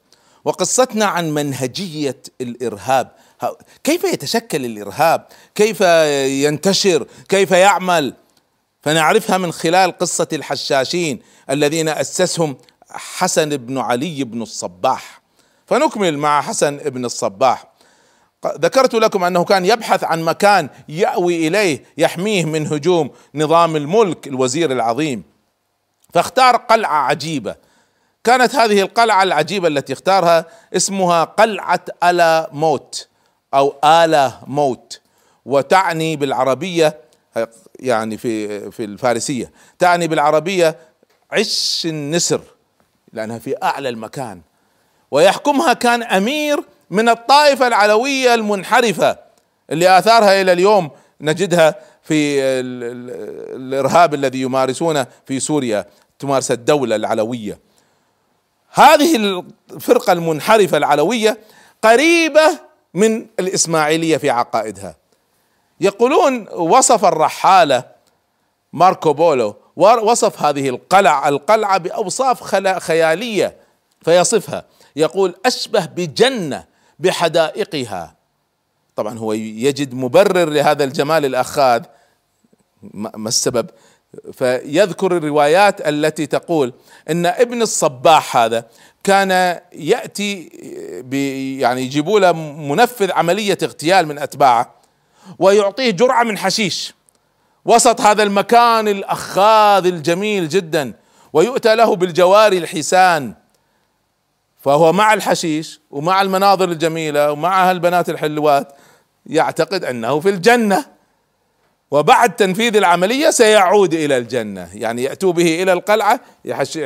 وقصتنا 0.45 1.05
عن 1.05 1.33
منهجية 1.33 2.21
الإرهاب. 2.41 3.11
كيف 3.83 4.03
يتشكل 4.03 4.65
الإرهاب؟ 4.65 5.27
كيف 5.55 5.81
ينتشر؟ 6.45 7.07
كيف 7.29 7.51
يعمل؟ 7.51 8.13
فنعرفها 8.85 9.37
من 9.37 9.51
خلال 9.51 9.97
قصة 9.97 10.27
الحشاشين 10.33 11.21
الذين 11.49 11.89
أسسهم 11.89 12.57
حسن 12.91 13.49
بن 13.49 13.77
علي 13.77 14.23
بن 14.23 14.41
الصباح. 14.41 15.21
فنكمل 15.65 16.17
مع 16.17 16.41
حسن 16.41 16.77
بن 16.77 17.05
الصباح. 17.05 17.67
ذكرت 18.47 18.93
لكم 18.93 19.23
أنه 19.23 19.43
كان 19.43 19.65
يبحث 19.65 20.03
عن 20.03 20.21
مكان 20.21 20.69
يأوي 20.89 21.47
إليه 21.47 21.83
يحميه 21.97 22.45
من 22.45 22.67
هجوم 22.67 23.11
نظام 23.35 23.75
الملك 23.75 24.27
الوزير 24.27 24.71
العظيم. 24.71 25.23
فاختار 26.13 26.55
قلعة 26.55 26.97
عجيبة. 26.97 27.55
كانت 28.23 28.55
هذه 28.55 28.81
القلعة 28.81 29.23
العجيبة 29.23 29.67
التي 29.67 29.93
اختارها 29.93 30.45
اسمها 30.75 31.23
قلعة 31.23 31.85
الا 32.03 32.49
موت 32.51 33.07
أو 33.53 33.75
الا 33.83 34.31
موت 34.47 35.01
وتعني 35.45 36.15
بالعربية 36.15 37.04
يعني 37.79 38.17
في 38.17 38.71
في 38.71 38.83
الفارسية. 38.83 39.51
تعني 39.79 40.07
بالعربية 40.07 40.75
عش 41.31 41.81
النسر 41.85 42.41
لأنها 43.13 43.39
في 43.39 43.55
أعلى 43.63 43.89
المكان. 43.89 44.41
ويحكمها 45.11 45.73
كان 45.73 46.03
أمير 46.03 46.63
من 46.89 47.09
الطائفة 47.09 47.67
العلوية 47.67 48.33
المنحرفة 48.33 49.17
اللي 49.71 49.97
آثارها 49.97 50.41
إلى 50.41 50.51
اليوم 50.51 50.91
نجدها 51.21 51.75
في 52.03 52.39
الإرهاب 53.55 54.13
الذي 54.13 54.41
يمارسونه 54.41 55.07
في 55.25 55.39
سوريا 55.39 55.85
تمارس 56.19 56.51
الدولة 56.51 56.95
العلوية. 56.95 57.59
هذه 58.71 59.15
الفرقة 59.71 60.13
المنحرفة 60.13 60.77
العلوية 60.77 61.37
قريبة 61.81 62.59
من 62.93 63.27
الإسماعيلية 63.39 64.17
في 64.17 64.29
عقائدها. 64.29 64.95
يقولون 65.81 66.47
وصف 66.49 67.05
الرحالة 67.05 67.83
ماركو 68.73 69.13
بولو 69.13 69.55
وصف 69.75 70.41
هذه 70.41 70.69
القلعة 70.69 71.29
القلعة 71.29 71.77
بأوصاف 71.77 72.43
خيالية 72.79 73.55
فيصفها. 74.01 74.65
يقول 74.95 75.35
أشبه 75.45 75.85
بجنة 75.85 76.65
بحدائقها. 76.99 78.15
طبعا 78.95 79.19
هو 79.19 79.33
يجد 79.33 79.93
مبرر 79.93 80.49
لهذا 80.49 80.83
الجمال 80.83 81.25
الأخاذ 81.25 81.83
ما 82.93 83.27
السبب؟ 83.29 83.69
فيذكر 84.33 85.17
الروايات 85.17 85.87
التي 85.87 86.25
تقول 86.25 86.73
إن 87.09 87.25
ابن 87.25 87.61
الصباح 87.61 88.37
هذا 88.37 88.65
كان 89.03 89.59
يأتي 89.73 90.49
يعني 91.59 91.81
يجيبوا 91.81 92.19
له 92.19 92.31
منفذ 92.71 93.11
عملية 93.11 93.57
اغتيال 93.63 94.07
من 94.07 94.17
أتباعه. 94.17 94.75
ويعطيه 95.39 95.91
جرعة 95.91 96.23
من 96.23 96.37
حشيش. 96.37 96.93
وسط 97.65 98.01
هذا 98.01 98.23
المكان 98.23 98.87
الأخاذ 98.87 99.85
الجميل 99.85 100.49
جدا 100.49 100.93
ويؤتى 101.33 101.75
له 101.75 101.95
بالجواري 101.95 102.57
الحسان. 102.57 103.33
فهو 104.61 104.93
مع 104.93 105.13
الحشيش 105.13 105.79
ومع 105.91 106.21
المناظر 106.21 106.69
الجميلة 106.69 107.31
ومع 107.31 107.69
هالبنات 107.69 108.09
الحلوات 108.09 108.73
يعتقد 109.25 109.85
أنه 109.85 110.19
في 110.19 110.29
الجنة. 110.29 110.85
وبعد 111.91 112.35
تنفيذ 112.35 112.75
العملية 112.75 113.29
سيعود 113.29 113.93
إلى 113.93 114.17
الجنة. 114.17 114.69
يعني 114.73 115.03
يأتوا 115.03 115.33
به 115.33 115.63
إلى 115.63 115.73
القلعة 115.73 116.19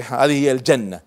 هذه 0.10 0.44
هي 0.44 0.52
الجنة. 0.52 1.00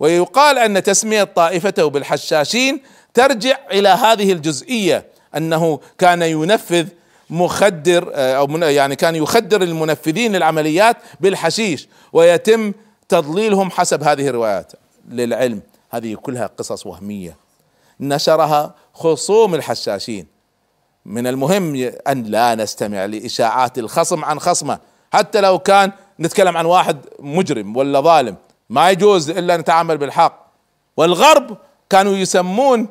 ويقال 0.00 0.58
أن 0.58 0.82
تسمية 0.82 1.24
طائفته 1.24 1.90
بالحشاشين 1.90 2.82
ترجع 3.14 3.58
إلى 3.70 3.88
هذه 3.88 4.32
الجزئية. 4.32 5.11
أنه 5.36 5.80
كان 5.98 6.22
ينفذ 6.22 6.86
مخدر 7.30 8.10
آه، 8.14 8.34
أو 8.34 8.48
يعني 8.56 8.96
كان 8.96 9.16
يخدر 9.16 9.62
المنفذين 9.62 10.36
للعمليات 10.36 10.96
بالحشيش 11.20 11.88
ويتم 12.12 12.72
تضليلهم 13.08 13.70
حسب 13.70 14.02
هذه 14.02 14.28
الروايات. 14.28 14.72
للعلم 15.08 15.62
هذه 15.90 16.14
كلها 16.14 16.46
قصص 16.46 16.86
وهمية. 16.86 17.36
نشرها 18.00 18.74
خصوم 18.94 19.54
الحشاشين. 19.54 20.26
من 21.06 21.26
المهم 21.26 21.92
أن 22.08 22.22
لا 22.22 22.54
نستمع 22.54 23.04
لإشاعات 23.04 23.78
الخصم 23.78 24.24
عن 24.24 24.40
خصمه. 24.40 24.78
حتى 25.12 25.40
لو 25.40 25.58
كان 25.58 25.92
نتكلم 26.20 26.56
عن 26.56 26.66
واحد 26.66 26.96
مجرم 27.18 27.76
ولا 27.76 28.00
ظالم 28.00 28.36
ما 28.70 28.90
يجوز 28.90 29.30
إلا 29.30 29.56
نتعامل 29.56 29.98
بالحق. 29.98 30.46
والغرب 30.96 31.56
كانوا 31.90 32.16
يسمون 32.16 32.88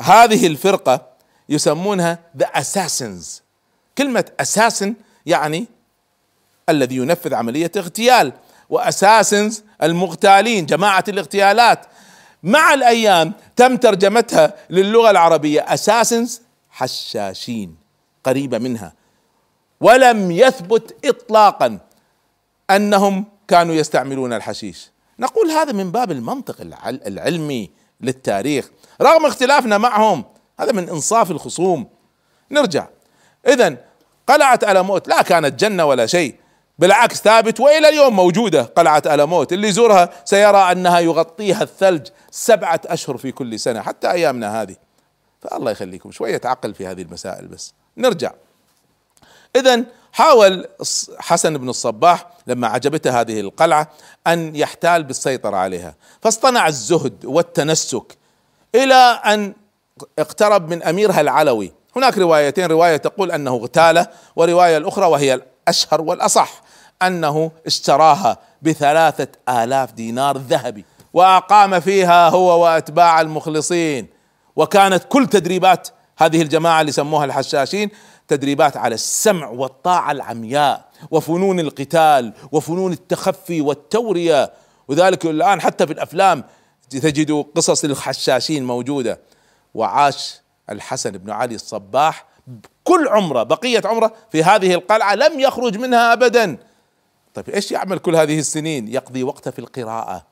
هذه 0.00 0.46
الفرقة 0.46 1.11
يسمونها 1.52 2.18
ذا 2.36 2.46
اساسنز 2.46 3.42
كلمة 3.98 4.24
اساسن 4.40 4.94
يعني 5.26 5.66
الذي 6.68 6.96
ينفذ 6.96 7.34
عملية 7.34 7.72
اغتيال 7.76 8.32
واساسنز 8.70 9.64
المغتالين 9.82 10.66
جماعة 10.66 11.04
الاغتيالات. 11.08 11.86
مع 12.42 12.74
الأيام 12.74 13.32
تم 13.56 13.76
ترجمتها 13.76 14.54
للغة 14.70 15.10
العربية 15.10 15.60
اساسنز 15.60 16.42
حشاشين 16.70 17.76
قريبة 18.24 18.58
منها. 18.58 18.92
ولم 19.80 20.30
يثبت 20.30 20.96
اطلاقا 21.04 21.78
أنهم 22.70 23.24
كانوا 23.48 23.74
يستعملون 23.74 24.32
الحشيش. 24.32 24.90
نقول 25.18 25.50
هذا 25.50 25.72
من 25.72 25.90
باب 25.90 26.10
المنطق 26.10 26.60
العلمي 27.06 27.70
للتاريخ. 28.00 28.70
رغم 29.02 29.26
اختلافنا 29.26 29.78
معهم 29.78 30.24
هذا 30.60 30.72
من 30.72 30.88
إنصاف 30.88 31.30
الخصوم. 31.30 31.88
نرجع. 32.50 32.86
اذا 33.48 33.76
قلعة 34.26 34.60
الموت 34.68 35.08
لا 35.08 35.22
كانت 35.22 35.60
جنة 35.60 35.84
ولا 35.84 36.06
شيء 36.06 36.34
بالعكس 36.78 37.20
ثابت 37.20 37.60
وإلى 37.60 37.88
اليوم 37.88 38.16
موجودة 38.16 38.62
قلعة 38.62 39.02
الموت 39.06 39.52
اللي 39.52 39.68
يزورها 39.68 40.10
سيرى 40.24 40.72
أنها 40.72 41.00
يغطيها 41.00 41.62
الثلج 41.62 42.08
سبعة 42.30 42.80
أشهر 42.86 43.16
في 43.16 43.32
كل 43.32 43.60
سنة 43.60 43.80
حتى 43.80 44.10
أيامنا 44.10 44.62
هذه. 44.62 44.76
فالله 45.40 45.70
يخليكم 45.70 46.10
شوية 46.10 46.40
عقل 46.44 46.74
في 46.74 46.86
هذه 46.86 47.02
المسائل 47.02 47.46
بس. 47.46 47.74
نرجع. 47.96 48.32
اذا 49.56 49.84
حاول 50.12 50.68
حسن 51.18 51.58
بن 51.58 51.68
الصباح 51.68 52.26
لما 52.46 52.68
عجبته 52.68 53.20
هذه 53.20 53.40
القلعة 53.40 53.90
أن 54.26 54.56
يحتال 54.56 55.04
بالسيطرة 55.04 55.56
عليها. 55.56 55.94
فاصطنع 56.22 56.68
الزهد 56.68 57.24
والتنسك 57.24 58.16
إلى 58.74 58.94
أن 59.24 59.54
اقترب 60.18 60.68
من 60.70 60.82
أميرها 60.82 61.20
العلوي. 61.20 61.72
هناك 61.96 62.18
روايتين 62.18 62.66
رواية 62.66 62.96
تقول 62.96 63.30
أنه 63.30 63.50
اغتاله 63.50 64.06
ورواية 64.36 64.76
الأخرى 64.76 65.06
وهي 65.06 65.34
الأشهر 65.34 66.00
والأصح 66.00 66.62
أنه 67.02 67.50
اشتراها 67.66 68.38
بثلاثة 68.62 69.28
آلاف 69.48 69.92
دينار 69.92 70.38
ذهبي 70.38 70.84
وأقام 71.12 71.80
فيها 71.80 72.28
هو 72.28 72.64
وأتباع 72.64 73.20
المخلصين. 73.20 74.06
وكانت 74.56 75.04
كل 75.08 75.26
تدريبات 75.26 75.88
هذه 76.18 76.42
الجماعة 76.42 76.80
اللي 76.80 76.92
سموها 76.92 77.24
الحشاشين 77.24 77.90
تدريبات 78.28 78.76
على 78.76 78.94
السمع 78.94 79.48
والطاعة 79.48 80.12
العمياء 80.12 80.84
وفنون 81.10 81.60
القتال 81.60 82.32
وفنون 82.52 82.92
التخفي 82.92 83.60
والتورية. 83.60 84.52
وذلك 84.88 85.24
الآن 85.24 85.60
حتى 85.60 85.86
في 85.86 85.92
الأفلام 85.92 86.44
تجد 86.90 87.44
قصص 87.56 87.84
الحشاشين 87.84 88.64
موجودة. 88.64 89.20
وعاش 89.74 90.40
الحسن 90.70 91.10
بن 91.10 91.30
علي 91.30 91.54
الصباح 91.54 92.24
كل 92.84 93.08
عمره 93.08 93.42
بقية 93.42 93.82
عمره 93.84 94.12
في 94.32 94.44
هذه 94.44 94.74
القلعة 94.74 95.14
لم 95.14 95.40
يخرج 95.40 95.78
منها 95.78 96.12
ابدا. 96.12 96.58
طيب 97.34 97.50
إيش 97.50 97.72
يعمل 97.72 97.98
كل 97.98 98.16
هذه 98.16 98.38
السنين؟ 98.38 98.88
يقضي 98.88 99.22
وقته 99.22 99.50
في 99.50 99.58
القراءة 99.58 100.26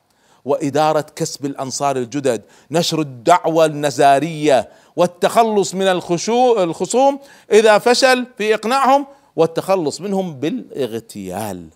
وإدارة 0.45 1.05
كسب 1.15 1.45
الأنصار 1.45 1.97
الجدد 1.97 2.41
نشر 2.71 2.99
الدعوة 2.99 3.65
النزارية 3.65 4.69
والتخلص 4.95 5.73
من 5.75 5.87
الخشوع 5.87 6.63
الخصوم 6.63 7.19
إذا 7.51 7.77
فشل 7.77 8.27
في 8.37 8.53
إقناعهم 8.53 9.05
والتخلص 9.35 10.01
منهم 10.01 10.33
بالإغتيال. 10.33 11.67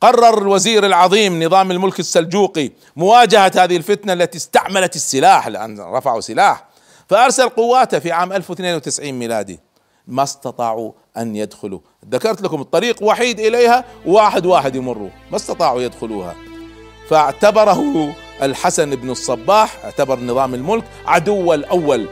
قرر 0.00 0.42
الوزير 0.42 0.86
العظيم 0.86 1.42
نظام 1.42 1.70
الملك 1.70 2.00
السلجوقي 2.00 2.70
مواجهة 2.96 3.52
هذه 3.56 3.76
الفتنة 3.76 4.12
التي 4.12 4.38
استعملت 4.38 4.96
السلاح 4.96 5.48
لأن 5.48 5.80
رفعوا 5.80 6.20
سلاح. 6.20 6.64
فأرسل 7.08 7.48
قواته 7.48 7.98
في 7.98 8.12
عام 8.12 8.32
1092 8.32 9.12
ميلادي. 9.12 9.60
ما 10.06 10.22
استطاعوا 10.22 10.92
أن 11.16 11.36
يدخلوا. 11.36 11.80
ذكرت 12.10 12.42
لكم 12.42 12.60
الطريق 12.60 13.02
وحيد 13.02 13.40
إليها 13.40 13.84
واحد 14.06 14.46
واحد 14.46 14.76
يمروا 14.76 15.10
ما 15.30 15.36
استطاعوا 15.36 15.82
يدخلوها. 15.82 16.34
فاعتبره 17.10 18.14
الحسن 18.42 18.96
بن 18.96 19.10
الصباح 19.10 19.84
اعتبر 19.84 20.20
نظام 20.20 20.54
الملك 20.54 20.84
عدو 21.06 21.54
الأول. 21.54 22.08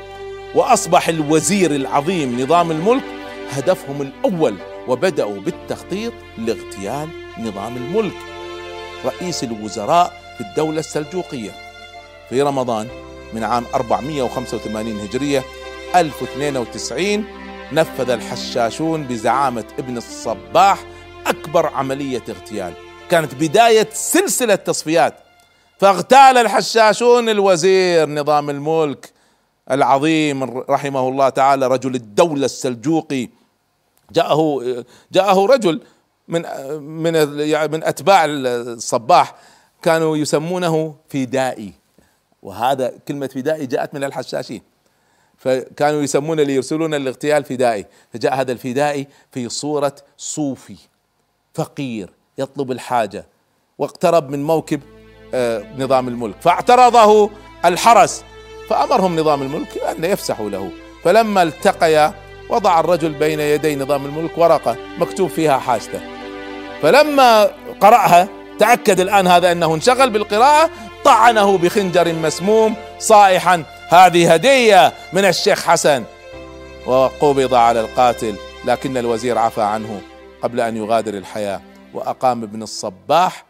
وأصبح 0.54 1.08
الوزير 1.08 1.74
العظيم 1.74 2.40
نظام 2.40 2.70
الملك 2.70 3.04
هدفهم 3.50 4.02
الأول. 4.02 4.56
وبدأوا 4.88 5.40
بالتخطيط 5.40 6.12
لاغتيال 6.38 7.08
نظام 7.38 7.76
الملك 7.76 8.16
رئيس 9.04 9.44
الوزراء 9.44 10.22
في 10.38 10.40
الدولة 10.44 10.78
السلجوقية 10.80 11.50
في 12.28 12.42
رمضان 12.42 12.88
من 13.32 13.44
عام 13.44 13.64
485 13.74 15.00
هجرية 15.00 15.44
1092 15.94 17.24
نفذ 17.72 18.10
الحشاشون 18.10 19.04
بزعامة 19.04 19.64
ابن 19.78 19.96
الصباح 19.96 20.84
أكبر 21.26 21.66
عملية 21.66 22.22
اغتيال. 22.28 22.72
كانت 23.10 23.34
بداية 23.34 23.88
سلسلة 23.92 24.54
تصفيات 24.54 25.14
فاغتال 25.78 26.16
الحشاشون 26.38 27.28
الوزير 27.28 28.08
نظام 28.08 28.50
الملك 28.50 29.12
العظيم 29.70 30.42
رحمه 30.58 31.08
الله 31.08 31.28
تعالى 31.28 31.66
رجل 31.66 31.94
الدولة 31.94 32.44
السلجوقي 32.44 33.28
جاءه 34.12 34.84
جاءه 35.12 35.46
رجل 35.46 35.80
من 36.28 36.42
من 36.80 37.12
من 37.70 37.84
أتباع 37.84 38.24
الصباح 38.28 39.34
كانوا 39.82 40.16
يسمونه 40.16 40.94
فدائي. 41.08 41.72
وهذا 42.42 42.92
كلمة 43.08 43.26
فدائي 43.26 43.66
جاءت 43.66 43.94
من 43.94 44.04
الحشاشين. 44.04 44.62
فكانوا 45.38 46.02
يسمون 46.02 46.40
اللي 46.40 46.54
يرسلون 46.54 46.94
الاغتيال 46.94 47.44
فدائي. 47.44 47.86
فجاء 48.12 48.34
هذا 48.34 48.52
الفدائي 48.52 49.06
في 49.32 49.48
صورة 49.48 49.94
صوفي 50.16 50.76
فقير 51.54 52.10
يطلب 52.38 52.72
الحاجة 52.72 53.26
واقترب 53.78 54.30
من 54.30 54.44
موكب 54.44 54.80
آه، 55.34 55.64
نظام 55.78 56.08
الملك. 56.08 56.40
فاعترضه 56.40 57.30
الحرس 57.64 58.24
فأمرهم 58.68 59.20
نظام 59.20 59.42
الملك 59.42 59.78
أن 59.78 60.04
يفسحوا 60.04 60.50
له. 60.50 60.70
فلما 61.04 61.42
التقيا 61.42 62.25
وضع 62.48 62.80
الرجل 62.80 63.12
بين 63.12 63.40
يدي 63.40 63.76
نظام 63.76 64.06
الملك 64.06 64.38
ورقة 64.38 64.76
مكتوب 64.98 65.30
فيها 65.30 65.58
حاجته. 65.58 66.00
فلما 66.82 67.50
قرأها 67.80 68.28
تأكد 68.58 69.00
الآن 69.00 69.26
هذا 69.26 69.52
أنه 69.52 69.74
انشغل 69.74 70.10
بالقراءة 70.10 70.70
طعنه 71.04 71.58
بخنجر 71.58 72.12
مسموم 72.12 72.74
صائحا 72.98 73.62
هذه 73.88 74.34
هدية 74.34 74.92
من 75.12 75.24
الشيخ 75.24 75.64
حسن. 75.64 76.04
وقبض 76.86 77.54
على 77.54 77.80
القاتل 77.80 78.34
لكن 78.64 78.96
الوزير 78.96 79.38
عفى 79.38 79.62
عنه 79.62 80.00
قبل 80.42 80.60
أن 80.60 80.76
يغادر 80.76 81.14
الحياة 81.14 81.60
وأقام 81.94 82.42
ابن 82.42 82.62
الصباح 82.62 83.44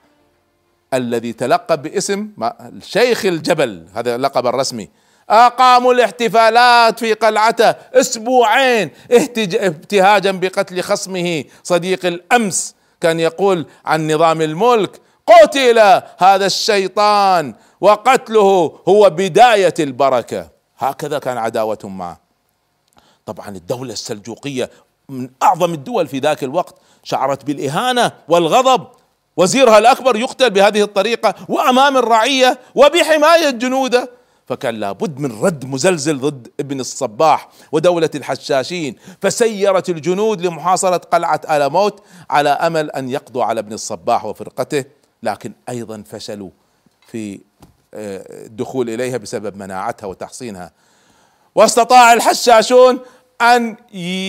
الذي 0.95 1.33
تلقب 1.33 1.83
باسم 1.83 2.29
شيخ 2.83 3.27
الجبل 3.27 3.87
هذا 3.95 4.15
اللقب 4.15 4.47
الرسمي. 4.47 4.89
اقاموا 5.31 5.93
الاحتفالات 5.93 6.99
في 6.99 7.12
قلعته 7.12 7.75
أسبوعين 7.95 8.91
ابتهاجا 9.11 10.31
بقتل 10.31 10.83
خصمه 10.83 11.45
صديق 11.62 12.07
الأمس. 12.07 12.75
كان 13.01 13.21
يقول 13.21 13.67
عن 13.85 14.12
نظام 14.12 14.43
الملك 14.43 15.01
قتل 15.27 16.03
هذا 16.19 16.47
الشيطان 16.47 17.55
وقتله 17.81 18.79
هو 18.89 19.11
بداية 19.11 19.75
البركة. 19.81 20.49
هكذا 20.79 21.19
كان 21.19 21.39
عداوتهم 21.39 21.99
معه 21.99 22.21
طبعا 23.27 23.49
الدولة 23.49 23.93
السلجوقية 23.93 24.71
من 25.09 25.31
أعظم 25.43 25.75
الدول 25.75 26.07
في 26.07 26.19
ذاك 26.19 26.45
الوقت 26.45 26.75
شعرت 27.03 27.45
بالإهانة 27.45 28.12
والغضب. 28.29 28.87
وزيرها 29.37 29.79
الأكبر 29.79 30.17
يقتل 30.17 30.51
بهذه 30.51 30.83
الطريقة 30.83 31.35
وأمام 31.49 31.97
الرعية 31.97 32.59
وبحماية 32.75 33.51
جنوده. 33.51 34.16
فكان 34.47 34.75
لابد 34.75 35.19
من 35.19 35.43
رد 35.43 35.65
مزلزل 35.65 36.19
ضد 36.19 36.49
ابن 36.61 36.81
الصباح 36.81 37.49
ودولة 37.73 38.11
الحشاشين 38.15 38.97
فسيرت 39.23 39.89
الجنود 39.89 40.41
لمحاصرة 40.41 40.97
قلعة 40.97 41.41
ألموت 41.51 42.03
على 42.31 42.49
أمل 42.49 42.91
أن 42.91 43.09
يقضوا 43.09 43.45
على 43.45 43.61
ابن 43.61 43.73
الصباح 43.73 44.25
وفرقته 44.25 44.85
لكن 45.23 45.53
أيضا 45.69 46.05
فشلوا 46.11 46.51
في 47.07 47.41
آه، 47.95 48.47
الدخول 48.47 48.91
إليها 48.91 49.17
بسبب 49.17 49.57
مناعتها 49.57 50.07
وتحصينها. 50.07 50.73
واستطاع 51.55 52.13
الحشاشون 52.13 53.01
أن 53.41 53.77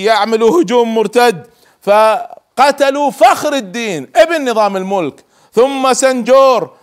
يعملوا 0.04 0.62
هجوم 0.62 0.96
مرتد 0.96 1.48
فقتلوا 1.82 3.12
فخر 3.12 3.54
الدين 3.54 4.08
ابن 4.16 4.50
نظام 4.50 4.78
الملك 4.78 5.24
ثم 5.54 5.94
سنجور 5.94 6.77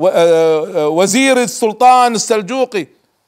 وزير 0.00 1.42
السلطان 1.42 2.14
السلجوقي. 2.14 2.86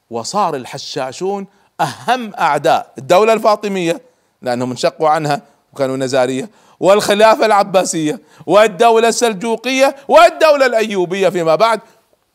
وصار 0.09 0.55
الحشاشون 0.55 1.47
أهم 1.81 2.33
أعداء 2.35 2.91
الدولة 2.97 3.33
الفاطمية 3.33 4.01
لأنهم 4.41 4.71
انشقوا 4.71 5.09
عنها 5.09 5.41
وكانوا 5.73 5.97
نزارية 5.97 6.49
والخلافة 6.79 7.45
العباسية 7.45 8.19
والدولة 8.45 9.07
السلجوقية 9.07 9.95
والدولة 10.07 10.65
الأيوبية 10.65 11.29
فيما 11.29 11.55
بعد. 11.55 11.81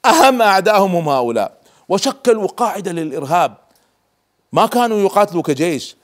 أهم 0.07 0.43
اعدائهم 0.43 0.97
هم 0.97 1.09
هؤلاء. 1.09 1.53
وشكلوا 1.89 2.47
قاعدة 2.47 2.93
للإرهاب. 2.93 3.55
ما 4.53 4.67
كانوا 4.67 4.99
يقاتلوا 4.99 5.43
كجيش. 5.43 5.97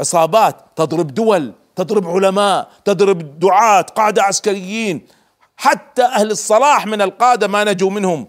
عصابات 0.00 0.56
تضرب 0.76 1.14
دول 1.14 1.52
تضرب 1.76 2.08
علماء 2.08 2.68
تضرب 2.84 3.40
دعاة 3.40 3.82
قادة 3.82 4.22
عسكريين. 4.22 5.06
حتى 5.58 6.04
أهل 6.04 6.30
الصلاح 6.30 6.86
من 6.86 7.02
القادة 7.02 7.48
ما 7.48 7.64
نجوا 7.64 7.90
منهم. 7.90 8.26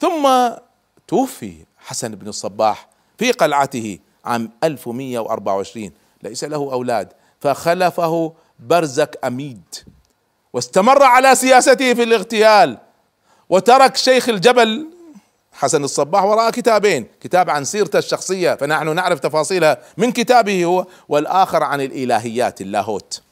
ثم 0.00 0.30
توفي 1.08 1.54
حسن 1.78 2.14
بن 2.14 2.28
الصباح 2.28 2.88
في 3.18 3.32
قلعته 3.32 3.98
عام 4.24 4.50
1124 4.64 5.90
ليس 6.22 6.44
له 6.44 6.56
أولاد 6.56 7.12
فخلفه 7.40 8.32
برزك 8.58 9.18
أميد. 9.24 9.62
واستمر 10.52 11.02
على 11.02 11.34
سياسته 11.34 11.94
في 11.94 12.02
الاغتيال 12.02 12.78
وترك 13.48 13.96
شيخ 13.96 14.28
الجبل 14.28 14.88
حسن 15.52 15.84
الصباح 15.84 16.24
وراء 16.24 16.50
كتابين 16.50 17.06
كتاب 17.20 17.50
عن 17.50 17.64
سيرته 17.64 17.98
الشخصية 17.98 18.54
فنحن 18.54 18.94
نعرف 18.94 19.20
تفاصيلها 19.20 19.78
من 19.96 20.12
كتابه 20.12 20.64
هو 20.64 20.86
والآخر 21.08 21.62
عن 21.62 21.80
الإلهيات 21.80 22.60
اللاهوت. 22.60 23.22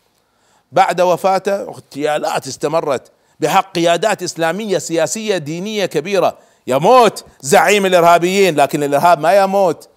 بعد 0.73 1.01
وفاته 1.01 1.63
اغتيالات 1.63 2.47
استمرت 2.47 3.11
بحق 3.41 3.73
قيادات 3.73 4.23
إسلامية 4.23 4.79
سياسية 4.79 5.37
دينية 5.37 5.87
كبيرة. 5.87 6.39
يموت 6.67 7.25
زعيم 7.41 7.87
الإرهابيين 7.87 8.57
لكن 8.57 8.83
الإرهاب 8.83 9.21
ما 9.21 9.39
يموت. 9.39 9.89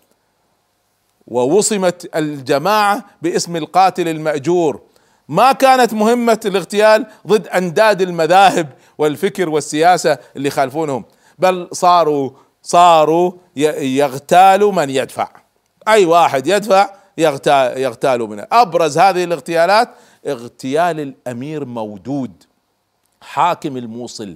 ووصمت 1.27 2.09
الجماعة 2.15 3.05
باسم 3.21 3.55
القاتل 3.55 4.07
المأجور. 4.07 4.81
ما 5.29 5.51
كانت 5.51 5.93
مهمة 5.93 6.39
الاغتيال 6.45 7.05
ضد 7.27 7.47
أنداد 7.47 8.01
المذاهب 8.01 8.69
والفكر 8.97 9.49
والسياسة 9.49 10.17
اللي 10.35 10.47
يخالفونهم 10.47 11.05
بل 11.39 11.69
صاروا 11.71 12.29
صاروا 12.63 13.31
يغتالوا 13.55 14.71
من 14.71 14.89
يدفع. 14.89 15.29
أي 15.87 16.05
واحد 16.05 16.47
يدفع 16.47 16.89
يغتال 17.17 17.77
يغتالوا 17.77 18.27
منه 18.27 18.47
أبرز 18.51 18.97
هذه 18.97 19.23
الاغتيالات 19.23 19.89
اغتيال 20.27 20.99
الأمير 20.99 21.65
مودود 21.65 22.31
حاكم 23.21 23.77
الموصل. 23.77 24.35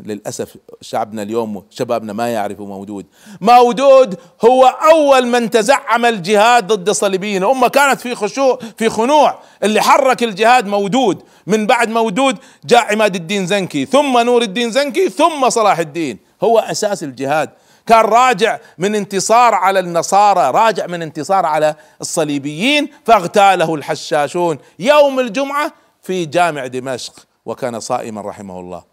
للأسف 0.00 0.56
شعبنا 0.80 1.22
اليوم 1.22 1.64
شبابنا 1.70 2.12
ما 2.12 2.28
يعرفوا 2.28 2.66
مودود. 2.66 3.06
مودود 3.40 4.18
هو 4.44 4.66
أول 4.66 5.26
من 5.26 5.50
تزعم 5.50 6.06
الجهاد 6.06 6.66
ضد 6.66 6.88
الصليبيين 6.88 7.44
أمة 7.44 7.68
كانت 7.68 8.00
في 8.00 8.14
خشوع 8.14 8.58
في 8.78 8.88
خنوع. 8.88 9.38
اللي 9.62 9.80
حرك 9.80 10.22
الجهاد 10.22 10.66
مودود. 10.66 11.22
من 11.46 11.66
بعد 11.66 11.88
مودود 11.88 12.38
جاء 12.64 12.92
عماد 12.92 13.14
الدين 13.14 13.46
زنكي 13.46 13.84
ثم 13.86 14.18
نور 14.18 14.42
الدين 14.42 14.70
زنكي 14.70 15.08
ثم 15.08 15.48
صلاح 15.50 15.78
الدين. 15.78 16.18
هو 16.42 16.58
أساس 16.58 17.02
الجهاد. 17.02 17.50
كان 17.90 18.04
راجع 18.04 18.58
من 18.78 18.94
انتصار 18.94 19.54
على 19.54 19.80
النصارى 19.80 20.50
راجع 20.50 20.86
من 20.86 21.02
انتصار 21.02 21.46
على 21.46 21.74
الصليبيين 22.00 22.88
فاغتاله 23.04 23.74
الحشاشون. 23.74 24.58
يوم 24.78 25.20
الجمعة 25.20 25.72
في 26.02 26.26
جامع 26.26 26.66
دمشق 26.66 27.26
وكان 27.46 27.80
صائما 27.80 28.20
رحمه 28.20 28.60
الله. 28.60 28.84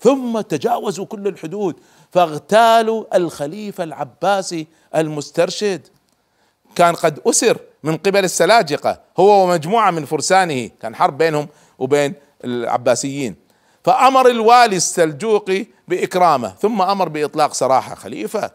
ثم 0.00 0.40
تجاوزوا 0.40 1.04
كل 1.04 1.28
الحدود 1.28 1.76
فاغتالوا 2.12 3.16
الخليفة 3.16 3.84
العباسي 3.84 4.66
المسترشد. 4.96 5.86
كان 6.74 6.94
قد 6.94 7.20
أسر 7.26 7.58
من 7.82 7.96
قبل 7.96 8.24
السلاجقة 8.24 9.00
هو 9.18 9.44
ومجموعة 9.44 9.90
من 9.90 10.04
فرسانه 10.04 10.70
كان 10.82 10.94
حرب 10.94 11.18
بينهم 11.18 11.48
وبين 11.78 12.14
العباسيين. 12.44 13.36
فأمر 13.84 14.28
الوالي 14.28 14.76
السلجوقي 14.76 15.66
بإكرامه 15.88 16.54
ثم 16.62 16.82
أمر 16.82 17.08
بإطلاق 17.08 17.54
سراحة 17.54 17.94
خليفة. 17.94 18.50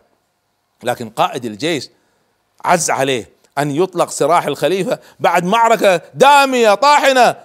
لكن 0.83 1.09
قائد 1.09 1.45
الجيش 1.45 1.89
عز 2.65 2.89
عليه 2.91 3.29
أن 3.57 3.71
يطلق 3.71 4.09
سراح 4.09 4.45
الخليفة 4.45 4.99
بعد 5.19 5.45
معركة 5.45 6.01
دامية 6.13 6.73
طاحنة. 6.73 7.35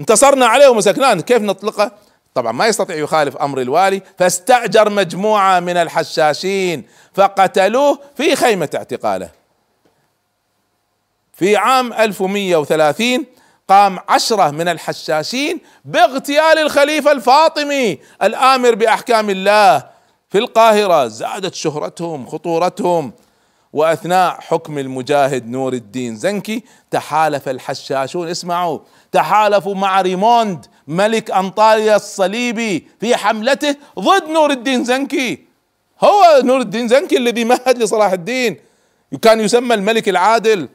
انتصرنا 0.00 0.46
عليه 0.46 0.68
ومسكناه. 0.68 1.14
كيف 1.14 1.42
نطلقه؟ 1.42 1.92
طبعا 2.34 2.52
ما 2.52 2.66
يستطيع 2.66 2.96
يخالف 2.96 3.36
أمر 3.36 3.60
الوالي. 3.60 4.02
فاستأجر 4.18 4.90
مجموعة 4.90 5.60
من 5.60 5.76
الحشاشين 5.76 6.86
فقتلوه 7.14 7.98
في 8.16 8.36
خيمة 8.36 8.68
اعتقاله. 8.74 9.30
في 11.32 11.56
عام 11.56 11.92
1130 11.92 13.26
قام 13.68 13.98
عشرة 14.08 14.50
من 14.50 14.68
الحشاشين 14.68 15.60
باغتيال 15.84 16.58
الخليفة 16.58 17.12
الفاطمي 17.12 17.98
الآمر 18.22 18.74
بأحكام 18.74 19.30
الله. 19.30 19.94
في 20.30 20.38
القاهرة 20.38 21.06
زادت 21.06 21.54
شهرتهم 21.54 22.26
خطورتهم 22.26 23.12
وأثناء 23.72 24.40
حكم 24.40 24.78
المجاهد 24.78 25.48
نور 25.48 25.72
الدين 25.72 26.16
زنكي 26.16 26.64
تحالف 26.90 27.48
الحشاشون. 27.48 28.28
اسمعوا 28.28 28.78
تحالفوا 29.12 29.74
مع 29.74 30.00
ريموند 30.00 30.66
ملك 30.88 31.30
أنطاليا 31.30 31.96
الصليبي 31.96 32.88
في 33.00 33.16
حملته 33.16 33.76
ضد 33.98 34.28
نور 34.28 34.50
الدين 34.50 34.84
زنكي. 34.84 35.44
هو 36.04 36.40
نور 36.42 36.60
الدين 36.60 36.88
زنكي 36.88 37.16
الذي 37.16 37.44
مهد 37.44 37.78
لصلاح 37.78 38.12
الدين. 38.12 38.56
كان 39.22 39.40
يسمى 39.40 39.74
الملك 39.74 40.08
العادل. 40.08 40.68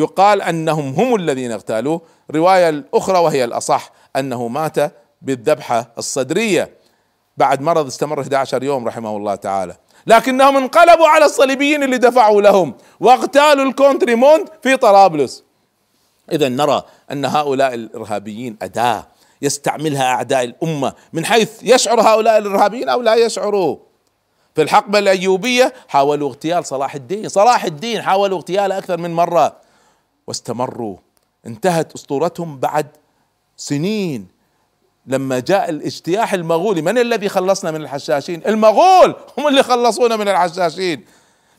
يقال 0.00 0.42
أنهم 0.42 0.94
هم 0.94 1.14
الذين 1.14 1.52
اغتالوه 1.52 2.00
رواية 2.30 2.68
الأخرى 2.68 3.18
وهي 3.18 3.44
الأصح 3.44 3.92
أنه 4.16 4.48
مات 4.48 4.76
بالذبحة 5.22 5.92
الصدرية 5.98 6.74
بعد 7.36 7.60
مرض 7.60 7.86
استمر 7.86 8.20
11 8.20 8.62
يوم 8.62 8.88
رحمه 8.88 9.16
الله 9.16 9.34
تعالى. 9.34 9.76
لكنهم 10.06 10.56
انقلبوا 10.56 11.08
على 11.08 11.24
الصليبيين 11.24 11.82
اللي 11.82 11.98
دفعوا 11.98 12.42
لهم 12.42 12.74
واغتالوا 13.00 13.64
الكونتريموند 13.64 14.48
في 14.62 14.76
طرابلس. 14.76 15.44
اذا 16.32 16.48
نرى 16.48 16.82
أن 17.12 17.24
هؤلاء 17.24 17.74
الإرهابيين 17.74 18.56
أداة 18.62 19.06
يستعملها 19.42 20.04
أعداء 20.04 20.44
الأمة 20.44 20.92
من 21.12 21.24
حيث 21.24 21.50
يشعر 21.62 22.00
هؤلاء 22.00 22.38
الإرهابيين 22.38 22.88
أو 22.88 23.02
لا 23.02 23.14
يشعروا. 23.14 23.76
في 24.54 24.62
الحقبة 24.62 24.98
الأيوبية 24.98 25.72
حاولوا 25.88 26.28
اغتيال 26.28 26.66
صلاح 26.66 26.94
الدين 26.94 27.28
صلاح 27.28 27.64
الدين 27.64 28.02
حاولوا 28.02 28.38
اغتياله 28.38 28.78
أكثر 28.78 28.96
من 28.96 29.14
مرة. 29.14 29.56
واستمروا. 30.30 30.96
انتهت 31.46 31.92
أسطورتهم 31.92 32.58
بعد 32.58 32.86
سنين. 33.56 34.28
لما 35.06 35.38
جاء 35.38 35.70
الاجتياح 35.70 36.32
المغولي 36.32 36.82
من 36.82 36.98
الذي 36.98 37.28
خلصنا 37.28 37.70
من 37.70 37.80
الحشاشين؟ 37.80 38.42
المغول! 38.46 39.14
هم 39.38 39.48
اللي 39.48 39.62
خلصونا 39.62 40.16
من 40.16 40.28
الحشاشين. 40.28 41.04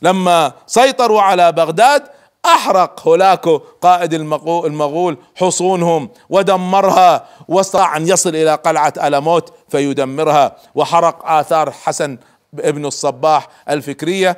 لما 0.01 0.53
سيطروا 0.67 1.21
على 1.21 1.51
بغداد 1.51 2.03
أحرق 2.45 3.07
هولاكو 3.07 3.57
قائد 3.81 4.13
المغول 4.13 5.17
حصونهم 5.35 6.09
ودمرها. 6.29 7.27
واستطاع 7.47 7.97
أن 7.97 8.07
يصل 8.07 8.29
إلى 8.29 8.55
قلعة 8.55 8.93
الموت 9.03 9.53
فيدمرها. 9.69 10.55
وحرق 10.75 11.25
آثار 11.25 11.71
حسن 11.71 12.17
ابن 12.59 12.85
الصباح 12.85 13.47
الفكرية. 13.69 14.37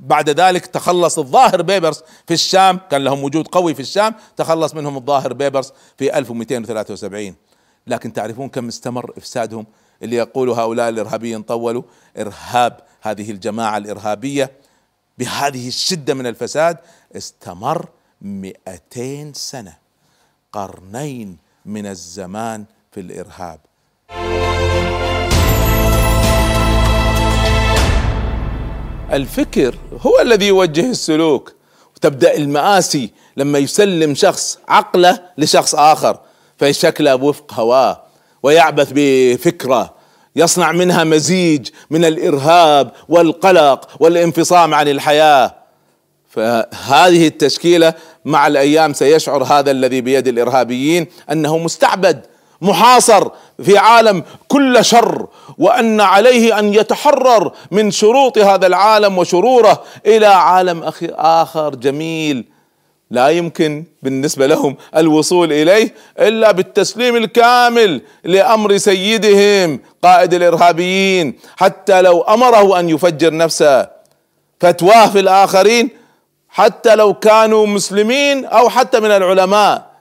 وبعد 0.00 0.30
ذلك 0.30 0.66
تخلص 0.66 1.18
الظاهر 1.18 1.62
بيبرس 1.62 2.02
في 2.26 2.34
الشام 2.34 2.80
كان 2.90 3.04
لهم 3.04 3.24
وجود 3.24 3.48
قوي 3.48 3.74
في 3.74 3.80
الشام 3.80 4.14
تخلص 4.36 4.74
منهم 4.74 4.96
الظاهر 4.96 5.32
بيبرس 5.32 5.72
في 5.98 6.18
1273 6.18 7.34
لكن 7.86 8.12
تعرفون 8.12 8.48
كم 8.48 8.68
استمر 8.68 9.12
إفسادهم؟ 9.16 9.66
اللي 10.02 10.16
يقول 10.16 10.50
هؤلاء 10.50 10.88
الإرهابيين 10.88 11.42
طولوا. 11.42 11.82
إرهاب 12.18 12.80
هذه 13.02 13.30
الجماعة 13.30 13.76
الإرهابية 13.76 14.50
بهذه 15.18 15.68
الشدة 15.68 16.14
من 16.14 16.26
الفساد 16.26 16.76
استمر 17.16 17.88
200 18.22 19.32
سنة 19.32 19.76
قرنين 20.52 21.38
من 21.66 21.86
الزمان 21.86 22.64
في 22.92 23.00
الإرهاب. 23.00 23.60
الفكر 29.12 29.74
هو 30.00 30.20
الذي 30.20 30.46
يوجه 30.46 30.90
السلوك. 30.90 31.52
وتبدا 31.96 32.36
المآسي 32.36 33.10
لما 33.36 33.58
يسلم 33.58 34.14
شخص 34.14 34.58
عقله 34.68 35.20
لشخص 35.38 35.74
آخر 35.74 36.18
فيشكله 36.58 37.14
وفق 37.14 37.54
هواه 37.54 38.02
ويعبث 38.42 38.92
بفكرة 38.94 39.94
يصنع 40.36 40.72
منها 40.72 41.04
مزيج 41.04 41.68
من 41.90 42.04
الإرهاب 42.04 42.92
والقلق 43.08 43.88
والانفصام 44.00 44.74
عن 44.74 44.88
الحياة. 44.88 45.54
فهذه 46.28 47.26
التشكيلة 47.26 47.94
مع 48.24 48.46
الأيام 48.46 48.92
سيشعر 48.92 49.42
هذا 49.44 49.70
الذي 49.70 50.00
بيد 50.00 50.28
الإرهابيين 50.28 51.06
أنه 51.30 51.58
مستعبد. 51.58 52.26
محاصر 52.62 53.28
في 53.64 53.78
عالم 53.78 54.22
كل 54.48 54.84
شر 54.84 55.26
وأن 55.58 56.00
عليه 56.00 56.58
أن 56.58 56.74
يتحرر 56.74 57.52
من 57.70 57.90
شروط 57.90 58.38
هذا 58.38 58.66
العالم 58.66 59.18
وشروره 59.18 59.82
إلى 60.06 60.26
عالم 60.26 60.92
آخر 61.12 61.74
جميل. 61.74 62.44
لا 63.10 63.28
يمكن 63.28 63.84
بالنسبة 64.02 64.46
لهم 64.46 64.76
الوصول 64.96 65.52
إليه 65.52 65.94
إلا 66.18 66.52
بالتسليم 66.52 67.16
الكامل 67.16 68.02
لأمر 68.24 68.76
سيدهم 68.76 69.80
قائد 70.02 70.34
الإرهابيين 70.34 71.38
حتى 71.56 72.02
لو 72.02 72.20
أمره 72.20 72.80
أن 72.80 72.88
يفجر 72.88 73.36
نفسه. 73.36 73.88
فتواه 74.60 75.06
في 75.06 75.20
الآخرين 75.20 75.88
حتى 76.48 76.94
لو 76.94 77.14
كانوا 77.14 77.66
مسلمين 77.66 78.44
أو 78.44 78.68
حتى 78.68 79.00
من 79.00 79.10
العلماء. 79.10 79.91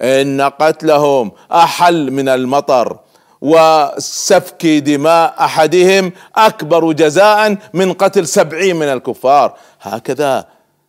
إن 0.00 0.40
قتلهم 0.40 1.32
أحل 1.52 2.10
من 2.10 2.28
المطر 2.28 2.98
وسفك 3.40 4.66
دماء 4.66 5.34
أحدهم 5.40 6.12
أكبر 6.36 6.92
جزاء 6.92 7.56
من 7.74 7.92
قتل 7.92 8.26
سبعين 8.26 8.76
من 8.76 8.86
الكفار. 8.86 9.54
هكذا 9.82 10.46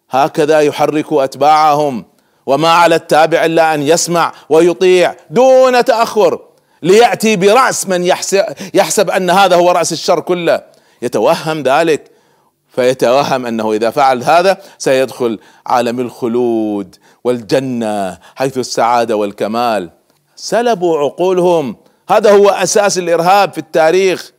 هكذا 0.10 0.60
يحرك 0.60 1.14
أتباعهم. 1.14 2.06
وما 2.46 2.70
على 2.70 2.96
التابع 2.96 3.46
إلا 3.46 3.74
أن 3.74 3.82
يسمع 3.82 4.34
ويطيع 4.50 5.16
دون 5.30 5.86
تأخر 5.86 6.40
ليأتي 6.82 7.36
برأس 7.36 7.88
من 7.88 8.04
يحسب, 8.04 8.44
يحسب 8.74 9.10
أن 9.10 9.30
هذا 9.30 9.56
هو 9.56 9.72
رأس 9.72 9.92
الشر 9.92 10.20
كله. 10.20 10.62
يتوهم 11.02 11.64
ذلك. 11.64 12.13
فيتوهم 12.76 13.46
أنه 13.46 13.74
إذا 13.74 13.90
فعل 13.90 14.24
هذا 14.24 14.58
سيدخل 14.78 15.40
عالم 15.66 16.00
الخلود 16.00 16.96
والجنة 17.24 18.18
حيث 18.36 18.58
السعادة 18.58 19.16
والكمال. 19.16 19.90
سلبوا 20.36 21.00
عقولهم. 21.00 21.76
هذا 22.10 22.32
هو 22.32 22.50
أساس 22.50 22.98
الإرهاب 22.98 23.52
في 23.52 23.58
التاريخ. 23.58 24.32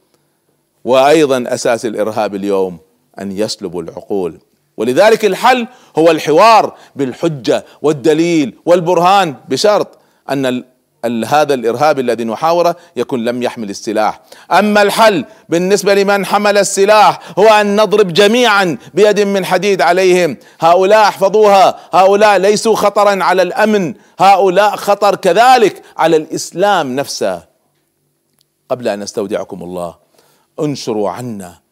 وأيضا 0.85 1.44
أساس 1.49 1.87
الإرهاب 1.87 2.35
اليوم 2.35 2.79
أن 3.20 3.33
يسلبوا 3.33 3.83
العقول. 3.83 4.38
ولذلك 4.77 5.25
الحل 5.25 5.66
هو 5.99 6.11
الحوار 6.11 6.75
بالحجة 6.97 7.64
والدليل 7.83 8.59
والبرهان 8.66 9.35
بشرط 9.49 9.99
أن 10.31 10.64
هذا 11.27 11.55
الإرهاب 11.55 11.99
الذي 11.99 12.25
نحاوره 12.25 12.77
يكون 12.97 13.25
لم 13.25 13.43
يحمل 13.43 13.71
السلاح. 13.71 14.21
أما 14.53 14.83
الحل 14.83 15.25
بالنسبة 15.49 15.95
لمن 15.95 16.27
حمل 16.27 16.59
السلاح 16.59 17.21
هو 17.38 17.49
أن 17.49 17.81
نضرب 17.81 18.12
جميعا 18.12 18.79
بيد 18.95 19.21
من 19.21 19.45
حديد 19.45 19.83
عليهم. 19.83 20.37
هؤلاء 20.61 21.09
احفظوها. 21.09 21.77
هؤلاء 21.93 22.38
ليسوا 22.38 22.77
خطرا 22.77 23.25
على 23.25 23.43
الأمن. 23.43 23.95
هؤلاء 24.19 24.77
خطر 24.77 25.14
كذلك 25.14 25.83
على 25.97 26.17
الإسلام 26.17 26.97
نفسه. 26.97 27.43
قبل 28.71 28.88
أن 28.88 29.03
استودعكم 29.03 29.62
الله 29.62 29.95
انشروا 30.61 31.11
عنا 31.11 31.64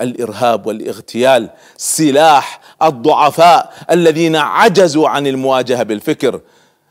الإرهاب 0.00 0.66
والإغتيال 0.66 1.50
سلاح 1.76 2.60
الضعفاء 2.82 3.72
الذين 3.90 4.36
عجزوا 4.36 5.08
عن 5.08 5.26
المواجهة 5.26 5.82
بالفكر. 5.82 6.40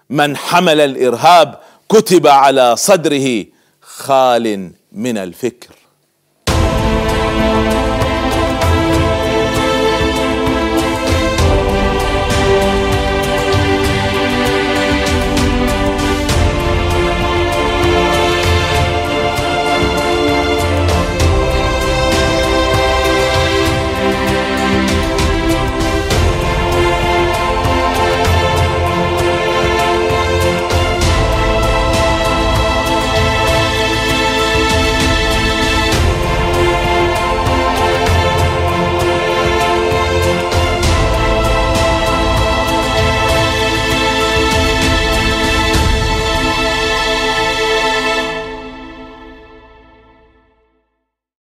من 0.10 0.38
حمل 0.38 0.82
الإرهاب 0.82 1.60
كتب 1.90 2.28
على 2.28 2.76
صدره 2.76 3.46
خال 3.82 4.72
من 4.92 5.18
الفكر. 5.18 5.76